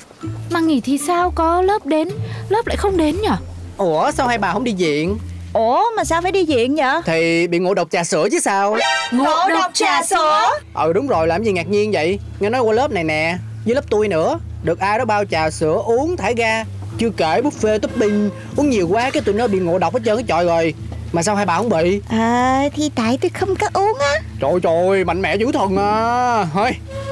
Mà 0.51 0.59
nghỉ 0.59 0.81
thì 0.81 0.97
sao 0.97 1.31
có 1.31 1.61
lớp 1.61 1.85
đến 1.85 2.09
Lớp 2.49 2.67
lại 2.67 2.77
không 2.77 2.97
đến 2.97 3.21
nhở? 3.21 3.35
Ủa 3.77 4.11
sao 4.11 4.27
hai 4.27 4.37
bà 4.37 4.53
không 4.53 4.63
đi 4.63 4.73
viện? 4.73 5.17
Ủa 5.53 5.83
mà 5.97 6.03
sao 6.03 6.21
phải 6.21 6.31
đi 6.31 6.45
viện 6.45 6.75
vậy 6.75 7.01
Thì 7.05 7.47
bị 7.47 7.59
ngộ 7.59 7.73
độc 7.73 7.91
trà 7.91 8.03
sữa 8.03 8.27
chứ 8.31 8.39
sao? 8.39 8.77
Ngộ 9.11 9.49
độc 9.49 9.71
trà 9.73 10.03
sữa? 10.03 10.49
Ừ 10.73 10.93
đúng 10.93 11.07
rồi 11.07 11.27
làm 11.27 11.43
gì 11.43 11.51
ngạc 11.51 11.67
nhiên 11.67 11.91
vậy? 11.91 12.19
Nghe 12.39 12.49
nói 12.49 12.61
qua 12.61 12.73
lớp 12.73 12.91
này 12.91 13.03
nè 13.03 13.37
Với 13.65 13.75
lớp 13.75 13.83
tôi 13.89 14.07
nữa. 14.07 14.39
Được 14.63 14.79
ai 14.79 14.99
đó 14.99 15.05
bao 15.05 15.25
trà 15.25 15.49
sữa 15.49 15.81
uống 15.85 16.17
thải 16.17 16.33
ga. 16.35 16.63
Chưa 16.97 17.09
kể 17.09 17.41
buffet 17.41 17.79
topping 17.79 18.29
Uống 18.55 18.69
nhiều 18.69 18.87
quá 18.87 19.09
cái 19.09 19.21
tụi 19.21 19.35
nó 19.35 19.47
bị 19.47 19.59
ngộ 19.59 19.79
độc 19.79 19.93
hết 19.93 19.99
trơn 20.05 20.15
cái 20.15 20.25
trọi 20.27 20.45
rồi 20.45 20.73
Mà 21.13 21.23
sao 21.23 21.35
hai 21.35 21.45
bà 21.45 21.57
không 21.57 21.69
bị? 21.69 22.01
À 22.09 22.63
thì 22.75 22.89
tại 22.95 23.17
tôi 23.21 23.29
không 23.29 23.55
có 23.55 23.67
uống 23.73 23.97
á. 23.99 24.13
Trời 24.41 24.51
trời 24.63 25.05
mạnh 25.05 25.21
mẽ 25.21 25.35
dữ 25.35 25.51
thần 25.53 25.77
à. 25.77 26.45
Thôi 26.53 26.71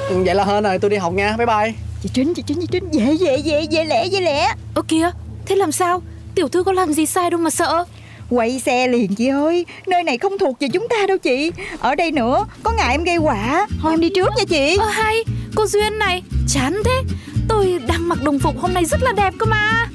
ừ, 0.09 0.23
Vậy 0.25 0.35
là 0.35 0.45
hên 0.45 0.63
rồi 0.63 0.79
tôi 0.79 0.89
đi 0.89 0.97
học 0.97 1.13
nha. 1.13 1.35
Bye 1.37 1.45
bye. 1.45 1.73
Chị 2.03 2.09
Trinh 2.13 2.33
chị 2.33 2.43
Trinh 2.47 2.59
chị 2.61 2.67
Trinh. 2.71 2.89
Về 2.91 3.15
về 3.19 3.41
về 3.45 3.65
về 3.71 3.83
lẹ 3.85 4.07
về 4.11 4.19
lẹ 4.21 4.47
Ơ 4.73 4.81
kìa, 4.87 5.11
thế 5.45 5.55
làm 5.55 5.71
sao? 5.71 6.01
Tiểu 6.35 6.47
thư 6.49 6.63
có 6.63 6.71
làm 6.71 6.93
gì 6.93 7.05
sai 7.05 7.29
đâu 7.29 7.39
mà 7.39 7.49
sợ. 7.49 7.85
Quay 8.29 8.59
xe 8.59 8.87
liền 8.87 9.15
chị 9.15 9.27
ơi. 9.27 9.65
Nơi 9.87 10.03
này 10.03 10.17
không 10.17 10.37
thuộc 10.39 10.59
về 10.59 10.67
chúng 10.73 10.87
ta 10.89 10.95
đâu 11.07 11.17
chị. 11.17 11.51
Ở 11.79 11.95
đây 11.95 12.11
nữa 12.11 12.45
Có 12.63 12.71
ngại 12.71 12.91
em 12.91 13.03
gây 13.03 13.17
quả. 13.17 13.67
Thôi 13.81 13.93
em 13.93 13.99
đi 14.01 14.09
trước 14.15 14.29
nha 14.37 14.43
chị. 14.49 14.77
Ơ 14.79 14.85
hay, 14.85 15.15
cô 15.55 15.67
Duyên 15.67 15.99
này 15.99 16.23
Chán 16.47 16.81
thế. 16.85 17.01
Tôi 17.49 17.79
đang 17.87 18.09
mặc 18.09 18.23
đồng 18.23 18.39
phục 18.39 18.59
hôm 18.61 18.73
nay 18.73 18.85
rất 18.85 19.03
là 19.03 19.11
đẹp 19.13 19.33
cơ 19.39 19.45
mà 19.45 19.87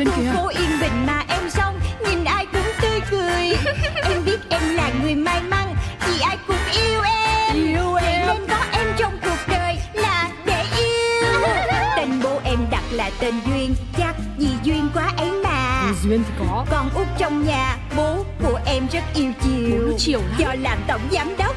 Duyên 0.00 0.08
Khu 0.08 0.36
phố 0.36 0.48
yên 0.48 0.80
bình 0.80 1.06
mà 1.06 1.24
em 1.28 1.50
sống 1.50 1.80
Nhìn 2.06 2.24
ai 2.24 2.46
cũng 2.52 2.66
tươi 2.82 3.00
cười. 3.10 3.56
Em 4.02 4.24
biết 4.24 4.38
em 4.48 4.74
là 4.74 4.90
người 5.02 5.14
may 5.14 5.40
mắn 5.40 5.74
Vì 6.06 6.20
ai 6.20 6.38
cũng 6.46 6.56
yêu 6.72 7.00
em. 7.02 7.56
Yêu 7.56 7.94
em. 7.94 8.26
Nên 8.26 8.46
có 8.48 8.64
em 8.72 8.86
trong 8.98 9.12
cuộc 9.22 9.38
đời 9.48 9.76
là 9.92 10.30
để 10.44 10.64
yêu. 10.78 11.40
Tên 11.96 12.20
bố 12.22 12.40
em 12.44 12.58
đặt 12.70 12.82
là 12.90 13.10
tên 13.20 13.34
Duyên 13.46 13.74
Chắc 13.98 14.14
vì 14.38 14.48
duyên 14.62 14.88
quá 14.94 15.12
ấy 15.16 15.30
mà. 15.44 15.92
Duyên 16.02 16.22
thì 16.28 16.34
có. 16.38 16.66
Con 16.70 16.90
út 16.94 17.06
trong 17.18 17.46
nhà 17.46 17.76
Bố 17.96 18.24
của 18.42 18.60
em 18.66 18.86
rất 18.92 19.04
yêu 19.14 19.32
chiều. 19.44 19.94
Chiều 19.98 20.20
lắm. 20.20 20.38
Do 20.38 20.54
làm 20.62 20.78
tổng 20.88 21.00
giám 21.12 21.36
đốc 21.38 21.56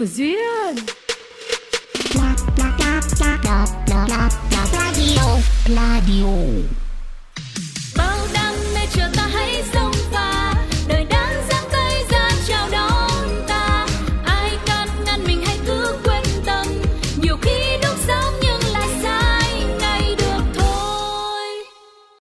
Diskussion. 0.00 0.76
Pladio. 4.74 5.42
Pladio. 5.66 6.79